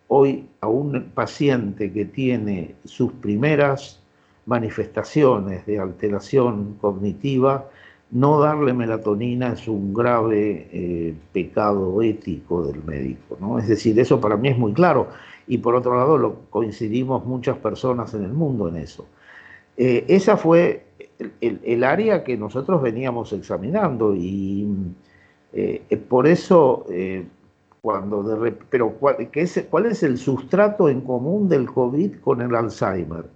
[0.08, 4.00] hoy a un paciente que tiene sus primeras
[4.46, 7.68] manifestaciones de alteración cognitiva,
[8.12, 13.58] no darle melatonina es un grave eh, pecado ético del médico, ¿no?
[13.58, 15.08] Es decir, eso para mí es muy claro.
[15.48, 19.06] Y por otro lado, lo, coincidimos muchas personas en el mundo en eso.
[19.76, 20.86] Eh, esa fue
[21.40, 24.68] el, área que nosotros veníamos examinando y
[25.52, 26.86] eh, por eso,
[27.86, 32.52] cuando de, pero ¿cuál, es, ¿cuál es el sustrato en común del COVID con el
[32.52, 33.26] Alzheimer?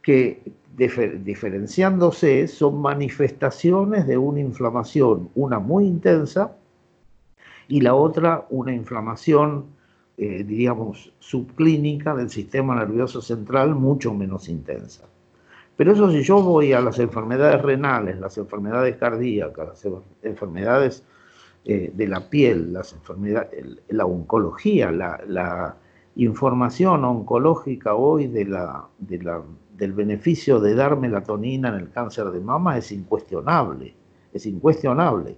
[0.00, 0.40] Que
[0.74, 6.56] diferenciándose son manifestaciones de una inflamación, una muy intensa
[7.68, 9.66] y la otra una inflamación,
[10.16, 15.04] eh, diríamos, subclínica del sistema nervioso central mucho menos intensa.
[15.76, 21.04] Pero eso si yo voy a las enfermedades renales, las enfermedades cardíacas, las enfermedades
[21.64, 25.76] eh, de la piel, las enfermedades, la oncología, la, la
[26.16, 29.42] información oncológica hoy de la, de la
[29.78, 33.94] del beneficio de dar melatonina en el cáncer de mama es incuestionable,
[34.32, 35.36] es incuestionable.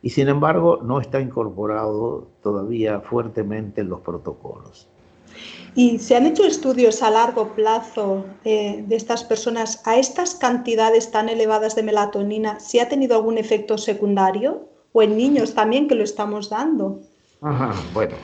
[0.00, 4.88] Y sin embargo no está incorporado todavía fuertemente en los protocolos.
[5.74, 11.28] ¿Y se han hecho estudios a largo plazo de, estas personas a estas cantidades tan
[11.28, 12.58] elevadas de melatonina?
[12.60, 14.69] ¿Si ha tenido algún efecto secundario?
[14.92, 17.00] ¿O en niños también que lo estamos dando?
[17.42, 18.14] Ajá, bueno,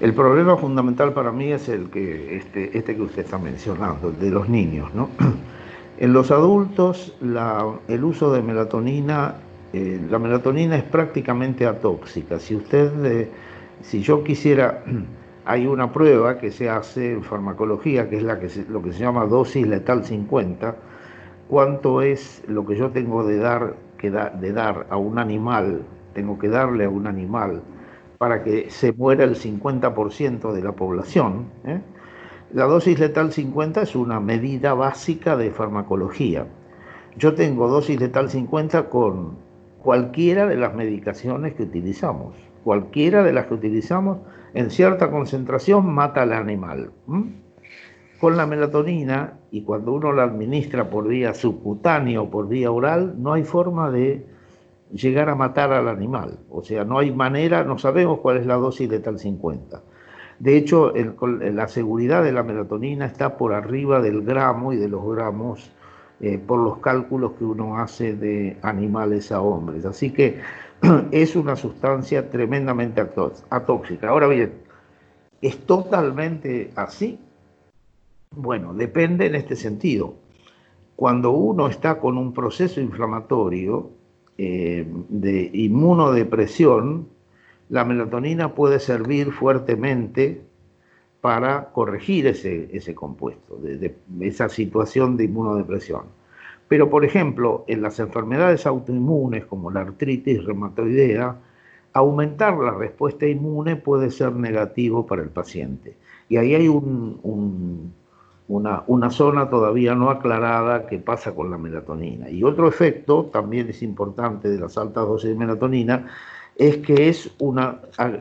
[0.00, 4.18] el problema fundamental para mí es el que este, este que usted está mencionando, el
[4.18, 4.92] de los niños.
[4.94, 5.10] ¿no?
[6.00, 7.12] En los adultos
[7.88, 9.34] el uso de melatonina,
[9.72, 12.38] eh, la melatonina es prácticamente atóxica.
[12.38, 13.28] Si usted,
[13.82, 14.84] si yo quisiera,
[15.44, 19.00] hay una prueba que se hace en farmacología, que es la que lo que se
[19.00, 20.76] llama dosis letal 50,
[21.48, 25.82] cuánto es lo que yo tengo de dar, que de dar a un animal,
[26.14, 27.62] tengo que darle a un animal
[28.18, 31.46] para que se muera el 50% de la población.
[31.64, 31.80] ¿eh?
[32.52, 36.46] La dosis letal 50 es una medida básica de farmacología.
[37.16, 39.36] Yo tengo dosis letal 50 con
[39.82, 42.34] cualquiera de las medicaciones que utilizamos.
[42.64, 44.18] Cualquiera de las que utilizamos
[44.54, 46.90] en cierta concentración mata al animal.
[48.20, 53.14] Con la melatonina, y cuando uno la administra por vía subcutánea o por vía oral,
[53.18, 54.26] no hay forma de
[54.92, 56.38] llegar a matar al animal.
[56.50, 59.82] O sea, no hay manera, no sabemos cuál es la dosis de tal 50.
[60.38, 65.04] De hecho, la seguridad de la melatonina está por arriba del gramo y de los
[65.04, 65.72] gramos
[66.20, 69.84] eh, por los cálculos que uno hace de animales a hombres.
[69.84, 70.40] Así que
[71.10, 73.04] es una sustancia tremendamente
[73.50, 74.08] atóxica.
[74.08, 74.54] Ahora bien,
[75.42, 77.18] ¿es totalmente así?
[78.30, 80.14] Bueno, depende en este sentido.
[80.94, 83.90] Cuando uno está con un proceso inflamatorio,
[84.38, 87.08] eh, de inmunodepresión,
[87.68, 90.42] la melatonina puede servir fuertemente
[91.20, 96.02] para corregir ese, ese compuesto, de, esa situación de inmunodepresión.
[96.68, 101.36] Pero, por ejemplo, en las enfermedades autoinmunes como la artritis reumatoidea,
[101.92, 105.96] aumentar la respuesta inmune puede ser negativo para el paciente.
[106.28, 107.92] Y ahí hay un,
[108.48, 112.30] una, zona todavía no aclarada que pasa con la melatonina.
[112.30, 116.06] Y otro efecto, también es importante de las altas dosis de melatonina,
[116.56, 117.60] es que es un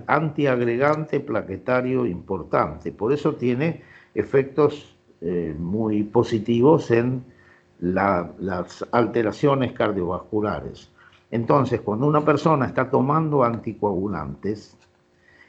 [0.06, 2.92] antiagregante plaquetario importante.
[2.92, 3.82] Por eso tiene
[4.14, 7.24] efectos eh, muy positivos en
[7.80, 10.92] las alteraciones cardiovasculares.
[11.32, 14.78] Entonces, cuando una persona está tomando anticoagulantes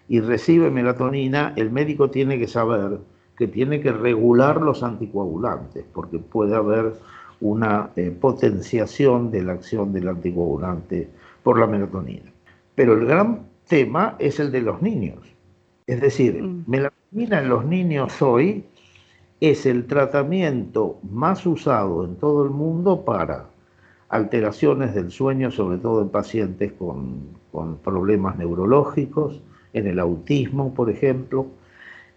[0.08, 3.00] y recibe melatonina, el médico tiene que saber
[3.38, 6.94] que tiene que regular los anticoagulantes, porque puede haber
[7.40, 11.08] una eh, potenciación de la acción del anticoagulante
[11.44, 12.32] por la melatonina.
[12.74, 15.20] Pero el gran tema es el de los niños.
[15.86, 16.64] Es decir, mm.
[16.66, 18.64] melatonina en los niños hoy
[19.40, 23.46] es el tratamiento más usado en todo el mundo para
[24.08, 29.40] alteraciones del sueño, sobre todo en pacientes con, con problemas neurológicos,
[29.74, 31.46] en el autismo, por ejemplo.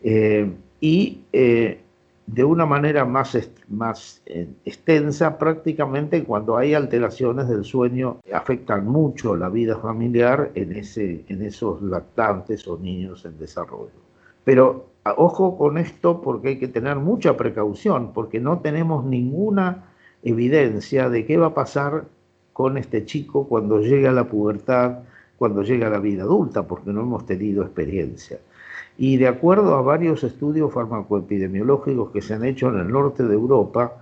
[0.01, 0.51] Eh,
[0.81, 1.79] y eh,
[2.25, 3.37] de una manera más,
[3.69, 10.73] más eh, extensa prácticamente cuando hay alteraciones del sueño afectan mucho la vida familiar en,
[10.73, 14.01] ese, en esos lactantes o niños en desarrollo.
[14.43, 19.85] Pero ojo con esto porque hay que tener mucha precaución, porque no tenemos ninguna
[20.23, 22.05] evidencia de qué va a pasar
[22.53, 24.99] con este chico cuando llegue a la pubertad,
[25.37, 28.39] cuando llegue a la vida adulta, porque no hemos tenido experiencia.
[29.01, 33.33] Y de acuerdo a varios estudios farmacoepidemiológicos que se han hecho en el norte de
[33.33, 33.95] Europa,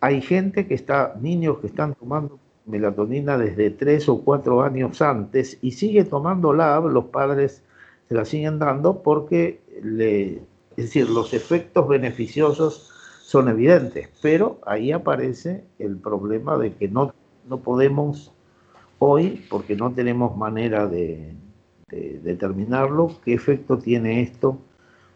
[0.00, 5.58] hay gente que está, niños que están tomando melatonina desde tres o cuatro años antes
[5.60, 7.62] y sigue tomando LAB, los padres
[8.08, 10.36] se la siguen dando porque le,
[10.78, 12.90] es decir, los efectos beneficiosos
[13.20, 17.12] son evidentes, pero ahí aparece el problema de que no,
[17.50, 18.32] no podemos
[18.98, 21.34] hoy, porque no tenemos manera de,
[21.90, 24.58] de determinarlo, qué efecto tiene esto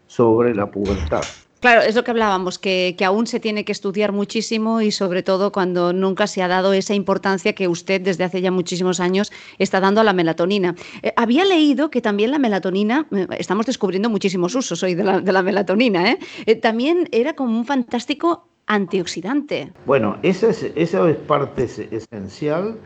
[0.07, 1.23] sobre la pubertad.
[1.63, 5.53] Claro, es lo que hablábamos, que, aún se tiene que estudiar muchísimo y sobre todo
[5.53, 9.79] cuando nunca se ha dado esa importancia que usted desde hace ya muchísimos años está
[9.79, 10.75] dando a la melatonina.
[11.01, 15.41] Eh, había leído que también la melatonina, eh, estamos descubriendo muchísimos usos hoy de la,
[15.41, 16.11] melatonina,
[16.45, 16.55] ¿eh?
[16.57, 19.71] también era como un fantástico antioxidante.
[19.85, 22.77] Bueno, eso es, eso es parte esencial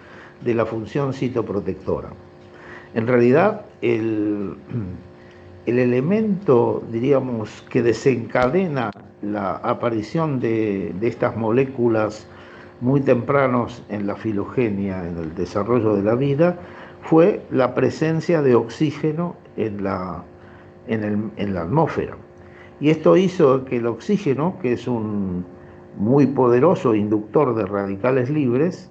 [0.41, 2.13] de la función citoprotectora.
[2.97, 4.57] En realidad, el
[5.67, 8.89] el elemento, diríamos, que desencadena
[9.21, 12.25] la aparición de, estas moléculas
[12.79, 16.57] muy tempranos en la filogenia, en el desarrollo de la vida,
[17.01, 20.23] fue la presencia de oxígeno en la,
[20.87, 22.15] en la atmósfera.
[22.79, 25.45] Y esto hizo que el oxígeno, que es un
[25.97, 28.89] muy poderoso inductor de radicales libres,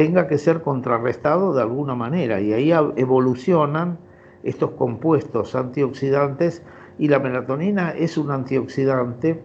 [0.00, 2.40] tenga que ser contrarrestado de alguna manera.
[2.40, 3.98] Y ahí evolucionan
[4.42, 6.62] estos compuestos antioxidantes
[6.98, 9.42] y la melatonina es un antioxidante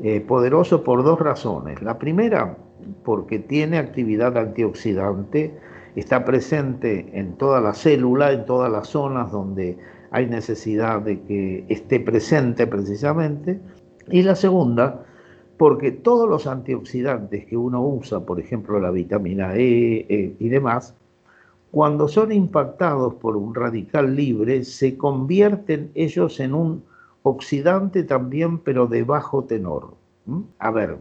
[0.00, 1.82] eh, poderoso por dos razones.
[1.82, 2.56] La primera,
[3.04, 5.58] porque tiene actividad antioxidante,
[5.96, 9.76] está presente en toda la célula, en todas las zonas donde
[10.12, 13.60] hay necesidad de que esté presente precisamente.
[14.08, 15.04] Y la segunda,
[15.60, 20.94] porque todos los antioxidantes que uno usa, por ejemplo la vitamina E, e y demás,
[21.70, 26.82] cuando son impactados por un radical libre, se convierten ellos en un
[27.24, 29.92] oxidante también, pero de bajo tenor.
[30.24, 30.40] ¿Mm?
[30.60, 30.96] A ver,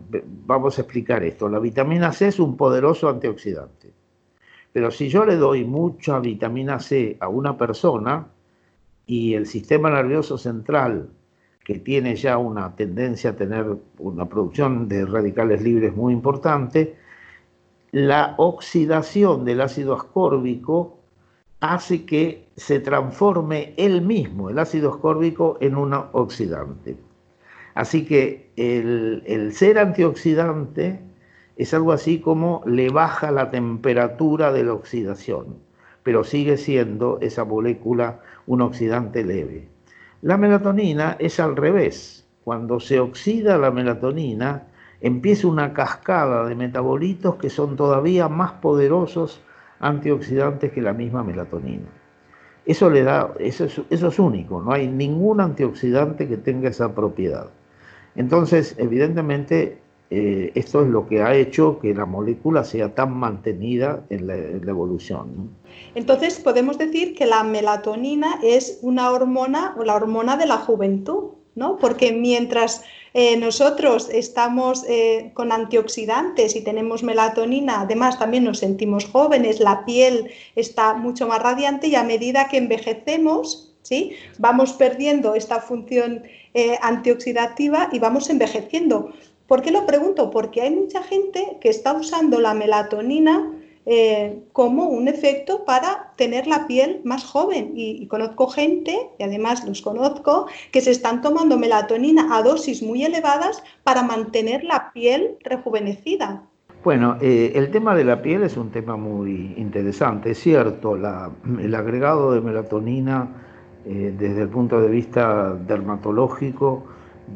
[0.46, 1.48] vamos a explicar esto.
[1.48, 3.94] La vitamina C es un poderoso antioxidante.
[4.74, 8.28] Pero si yo le doy mucha vitamina C a una persona
[9.06, 11.12] y el sistema nervioso central,
[11.70, 16.96] que tiene ya una tendencia a tener una producción de radicales libres muy importante,
[17.92, 20.98] la oxidación del ácido ascórbico
[21.60, 26.98] hace que se transforme él mismo, el ácido ascórbico, en un oxidante.
[27.76, 31.00] Así que el, ser antioxidante
[31.56, 35.60] es algo así como le baja la temperatura de la oxidación,
[36.02, 39.68] pero sigue siendo esa molécula un oxidante leve.
[40.22, 42.28] La melatonina es al revés.
[42.44, 44.68] Cuando se oxida la melatonina,
[45.00, 49.42] empieza una cascada de metabolitos que son todavía más poderosos
[49.80, 51.88] antioxidantes que la misma melatonina.
[52.66, 57.48] Eso le da, eso es, único, no hay ningún antioxidante que tenga esa propiedad.
[58.16, 59.82] Entonces, evidentemente,
[60.12, 64.36] eh, esto es lo que ha hecho que la molécula sea tan mantenida en la,
[64.36, 65.52] evolución.
[65.94, 71.34] Entonces, podemos decir que la melatonina es una hormona o la hormona de la juventud,
[71.54, 71.78] ¿no?
[71.78, 72.84] Porque mientras
[73.14, 79.86] eh, nosotros estamos eh, con antioxidantes y tenemos melatonina, además también nos sentimos jóvenes, la
[79.86, 84.14] piel está mucho más radiante y a medida que envejecemos, ¿sí?
[84.40, 86.24] vamos perdiendo esta función
[86.82, 89.12] antioxidativa y vamos envejeciendo.
[89.50, 90.30] ¿Por qué lo pregunto?
[90.30, 93.52] Porque hay mucha gente que está usando la melatonina
[93.88, 97.72] eh, como un efecto para tener la piel más joven.
[97.74, 103.04] Y, conozco gente, y además los conozco, que se están tomando melatonina a dosis muy
[103.04, 106.44] elevadas para mantener la piel rejuvenecida.
[106.84, 110.30] Bueno, eh, el tema de la piel es un tema muy interesante.
[110.30, 113.28] Es cierto, el agregado de melatonina
[113.84, 116.84] eh, desde el punto de vista dermatológico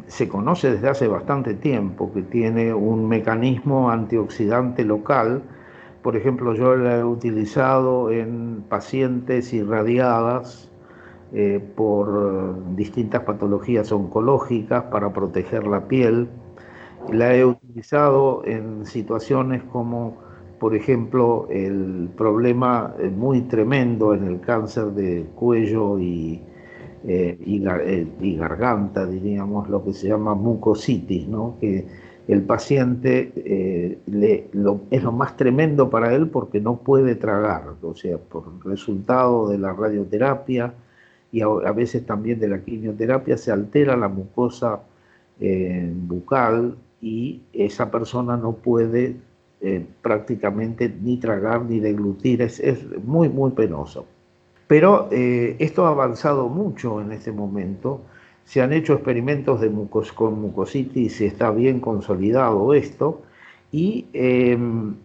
[0.08, 5.44] se conoce desde hace bastante tiempo que tiene un mecanismo antioxidante local
[6.04, 10.70] por ejemplo, yo la he utilizado en pacientes irradiadas
[11.32, 16.28] eh, por distintas patologías oncológicas para proteger la piel.
[17.10, 20.18] La he utilizado en situaciones como,
[20.60, 26.44] por ejemplo, el problema muy tremendo en el cáncer de cuello y,
[27.06, 31.58] eh, y, garganta, diríamos, lo que se llama mucositis, ¿no?
[31.60, 31.86] que
[32.28, 34.00] el paciente eh,
[34.92, 39.58] es lo más tremendo para él porque no puede tragar, o sea, por resultado de
[39.58, 40.74] la radioterapia
[41.34, 44.84] y a, veces también de la quimioterapia, se altera la mucosa
[45.40, 49.18] eh, bucal y esa persona no puede
[49.60, 52.62] eh, prácticamente ni tragar ni deglutir, es,
[53.04, 54.06] muy, muy penoso.
[54.68, 58.02] Pero eh, esto ha avanzado mucho en este momento,
[58.46, 63.22] se han hecho experimentos de mucos, con mucositis y está bien consolidado esto,
[63.72, 64.96] y em,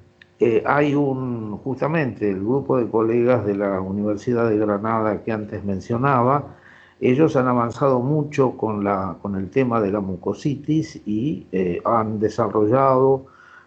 [0.40, 5.64] eh, hay un, justamente el grupo de colegas de la Universidad de Granada que antes
[5.64, 6.56] mencionaba,
[7.00, 12.18] ellos han avanzado mucho con, la, con el tema de la mucositis y eh, han
[12.18, 13.26] desarrollado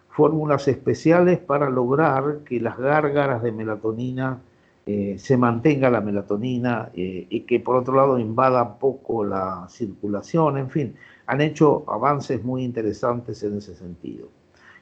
[0.09, 4.39] fórmulas especiales para lograr que las gárgaras de melatonina
[4.85, 10.69] eh, se mantenga la melatonina y que por otro lado invada poco la circulación, en
[10.69, 10.95] fin,
[11.27, 14.27] han hecho avances muy interesantes en ese sentido.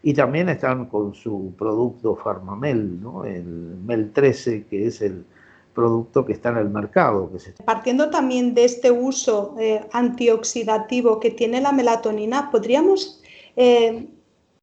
[0.01, 3.25] Y también están con su producto Farmamel, ¿no?
[3.25, 3.43] el
[3.85, 5.25] MEL 13, que es el
[5.73, 7.29] producto que está en el mercado.
[7.65, 13.21] Partiendo también de este uso eh, antioxidativo que tiene la melatonina, podríamos
[13.55, 14.07] eh,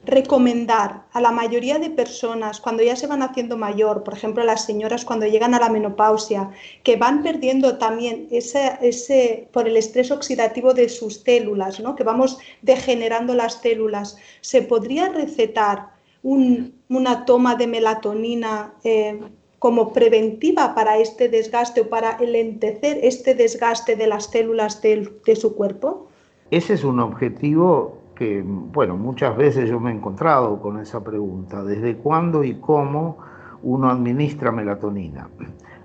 [0.05, 4.65] recomendar a la mayoría de personas cuando ya se van haciendo mayor, por ejemplo las
[4.65, 6.51] señoras cuando llegan a la menopausia,
[6.83, 11.97] que van perdiendo también ese, ese por el estrés oxidativo de sus células, ¿no?
[11.97, 15.91] que vamos degenerando las células, ¿se podría recetar
[16.23, 19.21] una toma de melatonina eh,
[19.59, 25.55] como preventiva para este desgaste o para enlentecer este desgaste de las células de su
[25.55, 26.09] cuerpo?
[26.51, 31.63] Ese es un objetivo que, bueno, muchas veces yo me he encontrado con esa pregunta,
[31.63, 33.19] ¿desde cuándo y cómo
[33.63, 35.29] uno administra melatonina?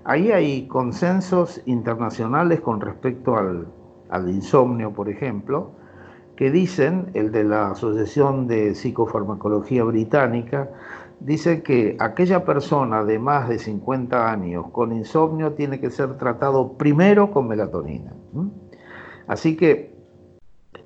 [0.04, 3.68] Ahí hay consensos internacionales con respecto al,
[4.28, 5.72] insomnio, por ejemplo,
[6.34, 10.70] que dicen, el de la Asociación de Psicofarmacología Británica,
[11.20, 16.72] dice que aquella persona de más de 50 años con insomnio tiene que ser tratado
[16.72, 18.12] primero con melatonina.
[19.28, 19.91] Así que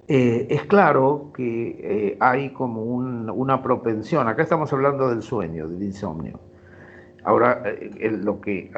[0.08, 5.82] eh, es claro que eh, hay como una propensión, acá estamos hablando del sueño, del
[5.82, 6.38] insomnio.
[7.24, 8.70] Ahora, eh, lo que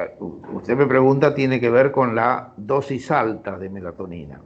[0.53, 4.41] usted me pregunta tiene que ver con la dosis alta de melatonina.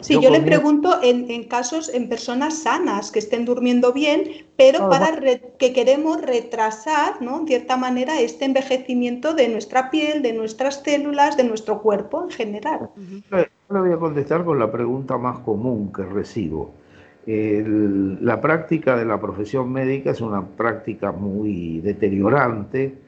[0.00, 5.20] Sí, yo, le pregunto en, casos, en personas sanas que estén durmiendo bien, pero para
[5.58, 7.40] que queremos retrasar, ¿no?
[7.40, 12.30] En cierta manera, este envejecimiento de nuestra piel, de nuestras células, de nuestro cuerpo en
[12.30, 12.90] general.
[13.72, 16.74] Le voy a contestar con la pregunta más común que recibo.
[17.26, 22.98] la práctica de la profesión médica es una práctica muy deteriorante,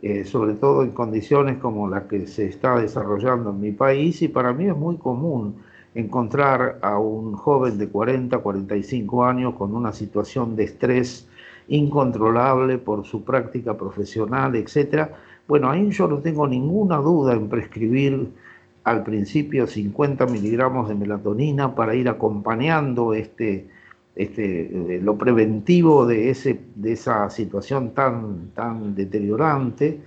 [0.00, 4.28] eh, sobre todo en condiciones como las que se está desarrollando en mi país, y
[4.28, 5.56] para mí es muy común
[5.94, 11.28] encontrar a un joven de 40, 45 años con una situación de estrés
[11.68, 15.10] incontrolable por su práctica profesional, etc.
[15.46, 18.32] Bueno, ahí yo no tengo ninguna duda en prescribir
[18.84, 23.66] al principio 50 miligramos de melatonina para ir acompañando este,
[24.14, 30.00] este, eh, lo preventivo de, ese, de esa situación tan, tan deteriorante.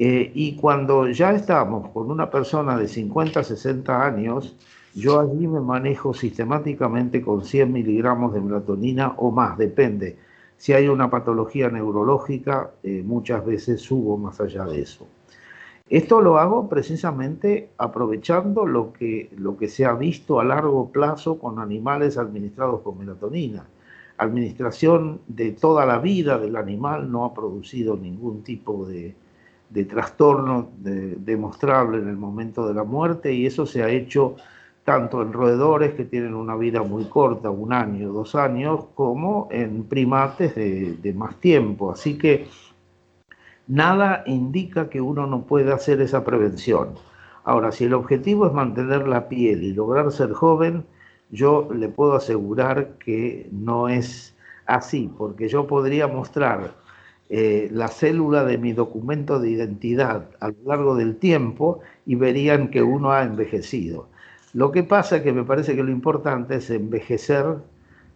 [0.00, 4.56] Eh, y cuando ya estamos con una persona de 50, 60 años,
[4.94, 10.16] yo allí me manejo sistemáticamente con 100 miligramos de melatonina o más, depende.
[10.56, 15.06] Si hay una patología neurológica, eh, muchas veces subo más allá de eso.
[15.90, 21.38] Esto lo hago precisamente aprovechando lo que, lo que se ha visto a largo plazo
[21.38, 23.64] con animales administrados con melatonina.
[24.18, 29.14] Administración de toda la vida del animal no ha producido ningún tipo de,
[29.88, 34.36] trastorno demostrable en el momento de la muerte y eso se ha hecho
[34.84, 39.84] tanto en roedores que tienen una vida muy corta, un año, dos años, como en
[39.84, 41.92] primates de, de más tiempo.
[41.92, 42.46] Así que
[43.68, 46.94] nada indica que uno no pueda hacer esa prevención.
[47.44, 50.84] Ahora, si el objetivo es mantener la piel y lograr ser joven,
[51.30, 54.34] yo le puedo asegurar que no es
[54.66, 56.72] así, porque yo podría mostrar
[57.30, 62.68] eh, la célula de mi documento de identidad a lo largo del tiempo y verían
[62.70, 64.08] que uno ha envejecido.
[64.54, 67.44] Lo que pasa es que me parece que lo importante es envejecer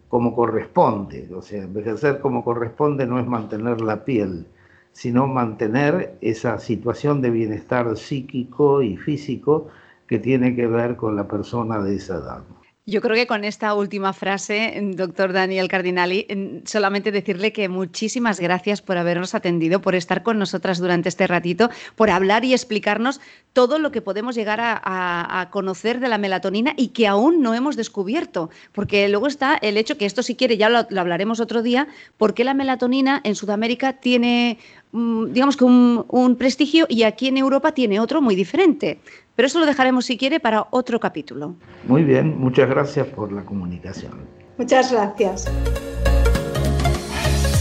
[0.09, 4.47] como corresponde, o sea, envejecer como corresponde no es mantener la piel,
[4.93, 9.67] sino mantener esa situación de bienestar psíquico y físico
[10.07, 12.43] que tiene que ver con la persona de esa edad.
[12.85, 16.27] Yo creo que con esta última frase, doctor Daniel Cardinali,
[16.65, 21.69] solamente decirle que muchísimas gracias por habernos atendido, por estar con nosotras durante este ratito,
[21.95, 23.21] por hablar y explicarnos
[23.53, 27.77] todo lo que podemos llegar a, conocer de la melatonina y que aún no hemos
[27.77, 28.49] descubierto.
[28.73, 32.43] Porque luego está el hecho que esto, si quiere, ya lo, hablaremos otro día, porque
[32.43, 34.57] la melatonina en Sudamérica tiene,
[34.91, 38.99] mm, digamos que un prestigio y aquí en Europa tiene otro muy diferente.
[39.35, 41.55] Pero eso lo dejaremos, si quiere, para otro capítulo.
[41.87, 44.13] Muy bien, muchas gracias por la comunicación.
[44.57, 45.51] Muchas gracias.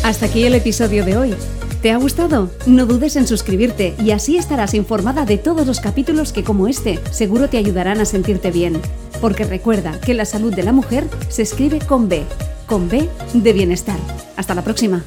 [0.04, 1.34] Hasta aquí el episodio de hoy.
[1.80, 2.50] ¿Te ha gustado?
[2.66, 7.00] No dudes en suscribirte y así estarás informada de todos los capítulos que como este
[7.10, 8.80] seguro te ayudarán a sentirte bien.
[9.20, 12.22] Porque recuerda que la salud de la mujer se escribe con B,
[12.66, 13.98] con B de bienestar.
[14.36, 15.02] Hasta la próxima.